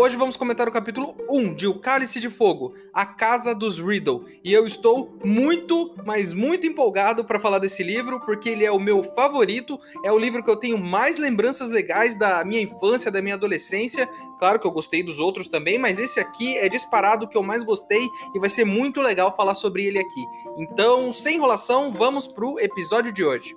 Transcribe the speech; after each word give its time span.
Hoje 0.00 0.16
vamos 0.16 0.36
comentar 0.36 0.68
o 0.68 0.70
capítulo 0.70 1.16
1 1.28 1.54
de 1.54 1.66
O 1.66 1.80
Cálice 1.80 2.20
de 2.20 2.30
Fogo, 2.30 2.72
A 2.94 3.04
Casa 3.04 3.52
dos 3.52 3.80
Riddle. 3.80 4.26
E 4.44 4.52
eu 4.52 4.64
estou 4.64 5.18
muito, 5.24 5.92
mas 6.06 6.32
muito 6.32 6.68
empolgado 6.68 7.24
para 7.24 7.40
falar 7.40 7.58
desse 7.58 7.82
livro, 7.82 8.20
porque 8.20 8.48
ele 8.48 8.64
é 8.64 8.70
o 8.70 8.78
meu 8.78 9.02
favorito, 9.02 9.76
é 10.04 10.12
o 10.12 10.16
livro 10.16 10.44
que 10.44 10.48
eu 10.48 10.54
tenho 10.54 10.78
mais 10.78 11.18
lembranças 11.18 11.68
legais 11.68 12.16
da 12.16 12.44
minha 12.44 12.62
infância, 12.62 13.10
da 13.10 13.20
minha 13.20 13.34
adolescência. 13.34 14.08
Claro 14.38 14.60
que 14.60 14.68
eu 14.68 14.70
gostei 14.70 15.02
dos 15.02 15.18
outros 15.18 15.48
também, 15.48 15.78
mas 15.80 15.98
esse 15.98 16.20
aqui 16.20 16.56
é 16.56 16.68
disparado 16.68 17.26
que 17.26 17.36
eu 17.36 17.42
mais 17.42 17.64
gostei 17.64 18.06
e 18.32 18.38
vai 18.38 18.48
ser 18.48 18.64
muito 18.64 19.00
legal 19.00 19.34
falar 19.34 19.54
sobre 19.54 19.84
ele 19.84 19.98
aqui. 19.98 20.24
Então, 20.56 21.10
sem 21.10 21.38
enrolação, 21.38 21.92
vamos 21.92 22.24
pro 22.24 22.60
episódio 22.60 23.10
de 23.10 23.24
hoje. 23.24 23.56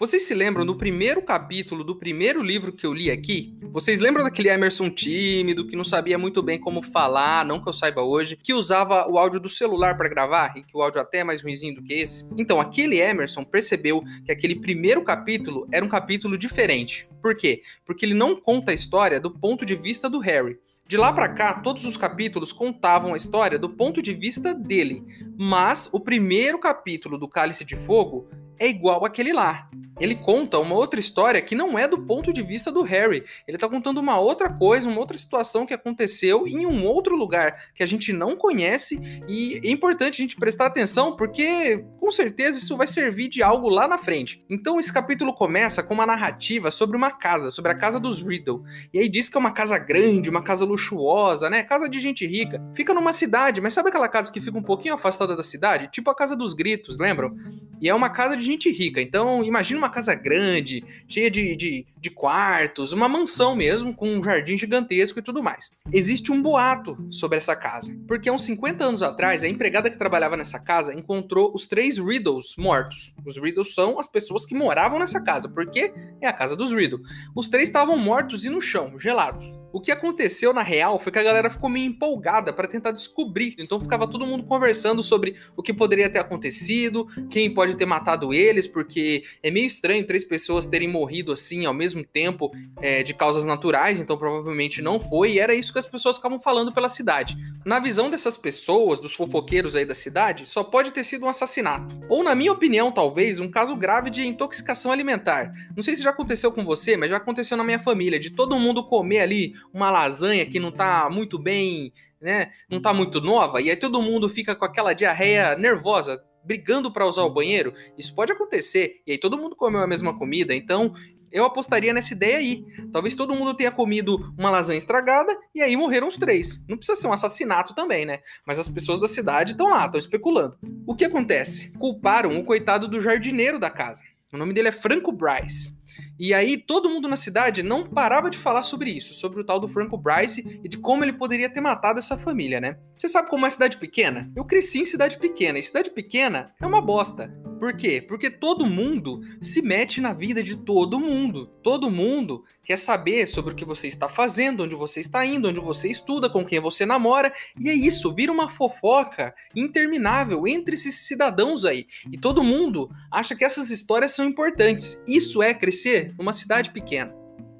Vocês 0.00 0.22
se 0.22 0.32
lembram 0.32 0.64
do 0.64 0.74
primeiro 0.74 1.20
capítulo 1.20 1.84
do 1.84 1.94
primeiro 1.94 2.42
livro 2.42 2.72
que 2.72 2.86
eu 2.86 2.94
li 2.94 3.10
aqui? 3.10 3.54
Vocês 3.70 3.98
lembram 3.98 4.24
daquele 4.24 4.48
Emerson 4.48 4.88
tímido 4.88 5.66
que 5.66 5.76
não 5.76 5.84
sabia 5.84 6.16
muito 6.16 6.42
bem 6.42 6.58
como 6.58 6.80
falar, 6.80 7.44
não 7.44 7.62
que 7.62 7.68
eu 7.68 7.72
saiba 7.74 8.00
hoje, 8.00 8.34
que 8.34 8.54
usava 8.54 9.06
o 9.06 9.18
áudio 9.18 9.38
do 9.38 9.48
celular 9.50 9.98
para 9.98 10.08
gravar 10.08 10.54
e 10.56 10.62
que 10.62 10.74
o 10.74 10.80
áudio 10.80 11.02
até 11.02 11.18
é 11.18 11.24
mais 11.24 11.42
ruimzinho 11.42 11.74
do 11.74 11.82
que 11.82 11.92
esse? 11.92 12.26
Então, 12.38 12.58
aquele 12.58 12.98
Emerson 12.98 13.44
percebeu 13.44 14.02
que 14.24 14.32
aquele 14.32 14.62
primeiro 14.62 15.04
capítulo 15.04 15.68
era 15.70 15.84
um 15.84 15.88
capítulo 15.90 16.38
diferente. 16.38 17.06
Por 17.20 17.36
quê? 17.36 17.60
Porque 17.84 18.06
ele 18.06 18.14
não 18.14 18.34
conta 18.34 18.70
a 18.70 18.74
história 18.74 19.20
do 19.20 19.30
ponto 19.30 19.66
de 19.66 19.76
vista 19.76 20.08
do 20.08 20.18
Harry. 20.18 20.58
De 20.88 20.96
lá 20.96 21.12
para 21.12 21.28
cá, 21.28 21.52
todos 21.52 21.84
os 21.84 21.98
capítulos 21.98 22.54
contavam 22.54 23.12
a 23.12 23.18
história 23.18 23.58
do 23.58 23.68
ponto 23.68 24.00
de 24.00 24.14
vista 24.14 24.54
dele, 24.54 25.04
mas 25.38 25.90
o 25.92 26.00
primeiro 26.00 26.58
capítulo 26.58 27.18
do 27.18 27.28
Cálice 27.28 27.66
de 27.66 27.76
Fogo 27.76 28.30
é 28.60 28.68
igual 28.68 29.04
àquele 29.04 29.32
lá 29.32 29.68
ele 30.00 30.14
conta 30.14 30.58
uma 30.58 30.74
outra 30.74 30.98
história 30.98 31.42
que 31.42 31.54
não 31.54 31.78
é 31.78 31.86
do 31.86 31.98
ponto 31.98 32.32
de 32.32 32.42
vista 32.42 32.72
do 32.72 32.82
Harry. 32.82 33.22
Ele 33.46 33.56
está 33.56 33.68
contando 33.68 33.98
uma 33.98 34.18
outra 34.18 34.48
coisa, 34.48 34.88
uma 34.88 34.98
outra 34.98 35.18
situação 35.18 35.66
que 35.66 35.74
aconteceu 35.74 36.46
em 36.48 36.64
um 36.64 36.86
outro 36.86 37.14
lugar 37.14 37.54
que 37.74 37.82
a 37.82 37.86
gente 37.86 38.10
não 38.12 38.34
conhece 38.34 38.98
e 39.28 39.60
é 39.62 39.70
importante 39.70 40.14
a 40.14 40.22
gente 40.22 40.36
prestar 40.36 40.66
atenção 40.66 41.14
porque 41.14 41.84
com 41.98 42.10
certeza 42.10 42.58
isso 42.58 42.76
vai 42.76 42.86
servir 42.86 43.28
de 43.28 43.42
algo 43.42 43.68
lá 43.68 43.86
na 43.86 43.98
frente. 43.98 44.42
Então 44.48 44.80
esse 44.80 44.92
capítulo 44.92 45.34
começa 45.34 45.82
com 45.82 45.92
uma 45.92 46.06
narrativa 46.06 46.70
sobre 46.70 46.96
uma 46.96 47.10
casa, 47.10 47.50
sobre 47.50 47.70
a 47.70 47.74
casa 47.76 48.00
dos 48.00 48.20
Riddle. 48.20 48.62
E 48.94 48.98
aí 48.98 49.08
diz 49.08 49.28
que 49.28 49.36
é 49.36 49.40
uma 49.40 49.52
casa 49.52 49.78
grande, 49.78 50.30
uma 50.30 50.42
casa 50.42 50.64
luxuosa, 50.64 51.50
né? 51.50 51.62
Casa 51.62 51.88
de 51.88 52.00
gente 52.00 52.26
rica. 52.26 52.58
Fica 52.74 52.94
numa 52.94 53.12
cidade, 53.12 53.60
mas 53.60 53.74
sabe 53.74 53.90
aquela 53.90 54.08
casa 54.08 54.32
que 54.32 54.40
fica 54.40 54.56
um 54.56 54.62
pouquinho 54.62 54.94
afastada 54.94 55.36
da 55.36 55.42
cidade? 55.42 55.90
Tipo 55.92 56.10
a 56.10 56.14
casa 56.14 56.34
dos 56.34 56.54
gritos, 56.54 56.96
lembram? 56.96 57.36
E 57.80 57.88
é 57.88 57.94
uma 57.94 58.08
casa 58.08 58.36
de 58.36 58.49
gente 58.52 58.70
rica. 58.70 59.00
Então 59.00 59.44
imagina 59.44 59.78
uma 59.78 59.90
casa 59.90 60.14
grande, 60.14 60.84
cheia 61.08 61.30
de, 61.30 61.56
de, 61.56 61.86
de 61.98 62.10
quartos, 62.10 62.92
uma 62.92 63.08
mansão 63.08 63.54
mesmo, 63.54 63.94
com 63.94 64.08
um 64.08 64.22
jardim 64.22 64.56
gigantesco 64.56 65.18
e 65.18 65.22
tudo 65.22 65.42
mais. 65.42 65.70
Existe 65.92 66.32
um 66.32 66.42
boato 66.42 66.96
sobre 67.10 67.38
essa 67.38 67.56
casa, 67.56 67.96
porque 68.06 68.28
há 68.28 68.32
uns 68.32 68.44
50 68.44 68.84
anos 68.84 69.02
atrás, 69.02 69.42
a 69.42 69.48
empregada 69.48 69.90
que 69.90 69.98
trabalhava 69.98 70.36
nessa 70.36 70.58
casa 70.58 70.94
encontrou 70.94 71.52
os 71.54 71.66
três 71.66 71.98
Riddles 71.98 72.54
mortos. 72.56 73.12
Os 73.24 73.36
Riddles 73.36 73.74
são 73.74 73.98
as 73.98 74.06
pessoas 74.06 74.44
que 74.44 74.54
moravam 74.54 74.98
nessa 74.98 75.22
casa, 75.22 75.48
porque 75.48 75.92
é 76.20 76.26
a 76.26 76.32
casa 76.32 76.56
dos 76.56 76.72
Riddle. 76.72 77.00
Os 77.34 77.48
três 77.48 77.68
estavam 77.68 77.96
mortos 77.96 78.44
e 78.44 78.50
no 78.50 78.60
chão, 78.60 78.98
gelados. 78.98 79.60
O 79.72 79.80
que 79.80 79.92
aconteceu 79.92 80.52
na 80.52 80.62
real 80.62 80.98
foi 80.98 81.12
que 81.12 81.18
a 81.18 81.22
galera 81.22 81.48
ficou 81.48 81.70
meio 81.70 81.86
empolgada 81.86 82.52
para 82.52 82.66
tentar 82.66 82.90
descobrir. 82.90 83.54
Então 83.58 83.80
ficava 83.80 84.06
todo 84.06 84.26
mundo 84.26 84.44
conversando 84.44 85.02
sobre 85.02 85.36
o 85.56 85.62
que 85.62 85.72
poderia 85.72 86.10
ter 86.10 86.18
acontecido, 86.18 87.06
quem 87.30 87.52
pode 87.52 87.76
ter 87.76 87.86
matado 87.86 88.34
eles, 88.34 88.66
porque 88.66 89.22
é 89.42 89.50
meio 89.50 89.66
estranho 89.66 90.06
três 90.06 90.24
pessoas 90.24 90.66
terem 90.66 90.88
morrido 90.88 91.32
assim 91.32 91.66
ao 91.66 91.74
mesmo 91.74 92.04
tempo 92.04 92.50
é, 92.80 93.02
de 93.02 93.14
causas 93.14 93.44
naturais, 93.44 94.00
então 94.00 94.18
provavelmente 94.18 94.82
não 94.82 94.98
foi, 94.98 95.32
e 95.32 95.38
era 95.38 95.54
isso 95.54 95.72
que 95.72 95.78
as 95.78 95.86
pessoas 95.86 96.16
ficavam 96.16 96.40
falando 96.40 96.72
pela 96.72 96.88
cidade. 96.88 97.36
Na 97.64 97.78
visão 97.78 98.10
dessas 98.10 98.36
pessoas, 98.36 98.98
dos 98.98 99.12
fofoqueiros 99.12 99.76
aí 99.76 99.84
da 99.84 99.94
cidade, 99.94 100.46
só 100.46 100.64
pode 100.64 100.90
ter 100.92 101.04
sido 101.04 101.26
um 101.26 101.28
assassinato. 101.28 101.94
Ou, 102.08 102.24
na 102.24 102.34
minha 102.34 102.52
opinião, 102.52 102.90
talvez, 102.90 103.09
um 103.40 103.50
caso 103.50 103.76
grave 103.76 104.10
de 104.10 104.26
intoxicação 104.26 104.92
alimentar. 104.92 105.52
Não 105.76 105.82
sei 105.82 105.94
se 105.94 106.02
já 106.02 106.10
aconteceu 106.10 106.52
com 106.52 106.64
você, 106.64 106.96
mas 106.96 107.10
já 107.10 107.16
aconteceu 107.16 107.56
na 107.56 107.64
minha 107.64 107.78
família, 107.78 108.18
de 108.18 108.30
todo 108.30 108.58
mundo 108.58 108.84
comer 108.84 109.20
ali 109.20 109.54
uma 109.72 109.90
lasanha 109.90 110.46
que 110.46 110.58
não 110.58 110.70
tá 110.70 111.08
muito 111.10 111.38
bem, 111.38 111.92
né? 112.20 112.52
Não 112.68 112.80
tá 112.80 112.92
muito 112.92 113.20
nova, 113.20 113.60
e 113.60 113.70
aí 113.70 113.76
todo 113.76 114.02
mundo 114.02 114.28
fica 114.28 114.54
com 114.54 114.64
aquela 114.64 114.92
diarreia 114.92 115.56
nervosa, 115.56 116.22
brigando 116.44 116.92
para 116.92 117.06
usar 117.06 117.22
o 117.22 117.30
banheiro. 117.30 117.74
Isso 117.96 118.14
pode 118.14 118.32
acontecer, 118.32 119.02
e 119.06 119.12
aí 119.12 119.18
todo 119.18 119.38
mundo 119.38 119.56
comeu 119.56 119.80
a 119.80 119.86
mesma 119.86 120.16
comida, 120.16 120.54
então 120.54 120.94
eu 121.32 121.44
apostaria 121.44 121.92
nessa 121.92 122.12
ideia 122.12 122.38
aí. 122.38 122.64
Talvez 122.92 123.14
todo 123.14 123.34
mundo 123.34 123.54
tenha 123.54 123.70
comido 123.70 124.32
uma 124.38 124.50
lasanha 124.50 124.78
estragada 124.78 125.36
e 125.54 125.62
aí 125.62 125.76
morreram 125.76 126.08
os 126.08 126.16
três. 126.16 126.64
Não 126.68 126.76
precisa 126.76 127.00
ser 127.00 127.06
um 127.06 127.12
assassinato 127.12 127.74
também, 127.74 128.04
né? 128.04 128.20
Mas 128.46 128.58
as 128.58 128.68
pessoas 128.68 128.98
da 128.98 129.08
cidade 129.08 129.52
estão 129.52 129.70
lá, 129.70 129.86
estão 129.86 129.98
especulando. 129.98 130.58
O 130.86 130.94
que 130.94 131.04
acontece? 131.04 131.76
Culparam 131.78 132.36
o 132.38 132.44
coitado 132.44 132.88
do 132.88 133.00
jardineiro 133.00 133.58
da 133.58 133.70
casa. 133.70 134.02
O 134.32 134.36
nome 134.36 134.52
dele 134.52 134.68
é 134.68 134.72
Franco 134.72 135.12
Bryce. 135.12 135.80
E 136.18 136.34
aí 136.34 136.58
todo 136.58 136.88
mundo 136.88 137.08
na 137.08 137.16
cidade 137.16 137.62
não 137.62 137.86
parava 137.86 138.30
de 138.30 138.38
falar 138.38 138.62
sobre 138.62 138.90
isso, 138.90 139.14
sobre 139.14 139.40
o 139.40 139.44
tal 139.44 139.58
do 139.58 139.68
Franco 139.68 139.96
Bryce 139.96 140.60
e 140.62 140.68
de 140.68 140.78
como 140.78 141.02
ele 141.04 141.12
poderia 141.12 141.48
ter 141.48 141.60
matado 141.60 141.98
essa 141.98 142.16
família, 142.16 142.60
né? 142.60 142.76
Você 142.96 143.08
sabe 143.08 143.30
como 143.30 143.46
é 143.46 143.50
cidade 143.50 143.78
pequena? 143.78 144.30
Eu 144.36 144.44
cresci 144.44 144.80
em 144.80 144.84
cidade 144.84 145.18
pequena, 145.18 145.58
e 145.58 145.62
cidade 145.62 145.90
pequena 145.90 146.52
é 146.60 146.66
uma 146.66 146.80
bosta. 146.80 147.32
Por 147.60 147.76
quê? 147.76 148.00
Porque 148.00 148.30
todo 148.30 148.64
mundo 148.64 149.20
se 149.38 149.60
mete 149.60 150.00
na 150.00 150.14
vida 150.14 150.42
de 150.42 150.56
todo 150.56 150.98
mundo. 150.98 151.44
Todo 151.62 151.90
mundo 151.90 152.42
quer 152.64 152.78
saber 152.78 153.26
sobre 153.26 153.52
o 153.52 153.54
que 153.54 153.66
você 153.66 153.86
está 153.86 154.08
fazendo, 154.08 154.62
onde 154.62 154.74
você 154.74 155.00
está 155.00 155.26
indo, 155.26 155.50
onde 155.50 155.60
você 155.60 155.90
estuda, 155.90 156.30
com 156.30 156.42
quem 156.42 156.58
você 156.58 156.86
namora, 156.86 157.30
e 157.60 157.68
é 157.68 157.74
isso, 157.74 158.14
vira 158.14 158.32
uma 158.32 158.48
fofoca 158.48 159.34
interminável 159.54 160.46
entre 160.46 160.74
esses 160.74 161.06
cidadãos 161.06 161.66
aí. 161.66 161.86
E 162.10 162.16
todo 162.16 162.42
mundo 162.42 162.90
acha 163.12 163.36
que 163.36 163.44
essas 163.44 163.68
histórias 163.70 164.12
são 164.12 164.24
importantes. 164.24 164.98
Isso 165.06 165.42
é 165.42 165.52
crescer 165.52 166.14
numa 166.16 166.32
cidade 166.32 166.70
pequena. 166.70 167.14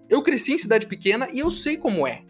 Eu 0.09 0.23
cresci 0.23 0.55
em 0.55 0.59
cidade 0.59 0.87
pequena 0.87 1.29
e 1.31 1.41
eu 1.41 1.51
sei 1.51 1.77
como 1.77 2.07
é. 2.07 2.23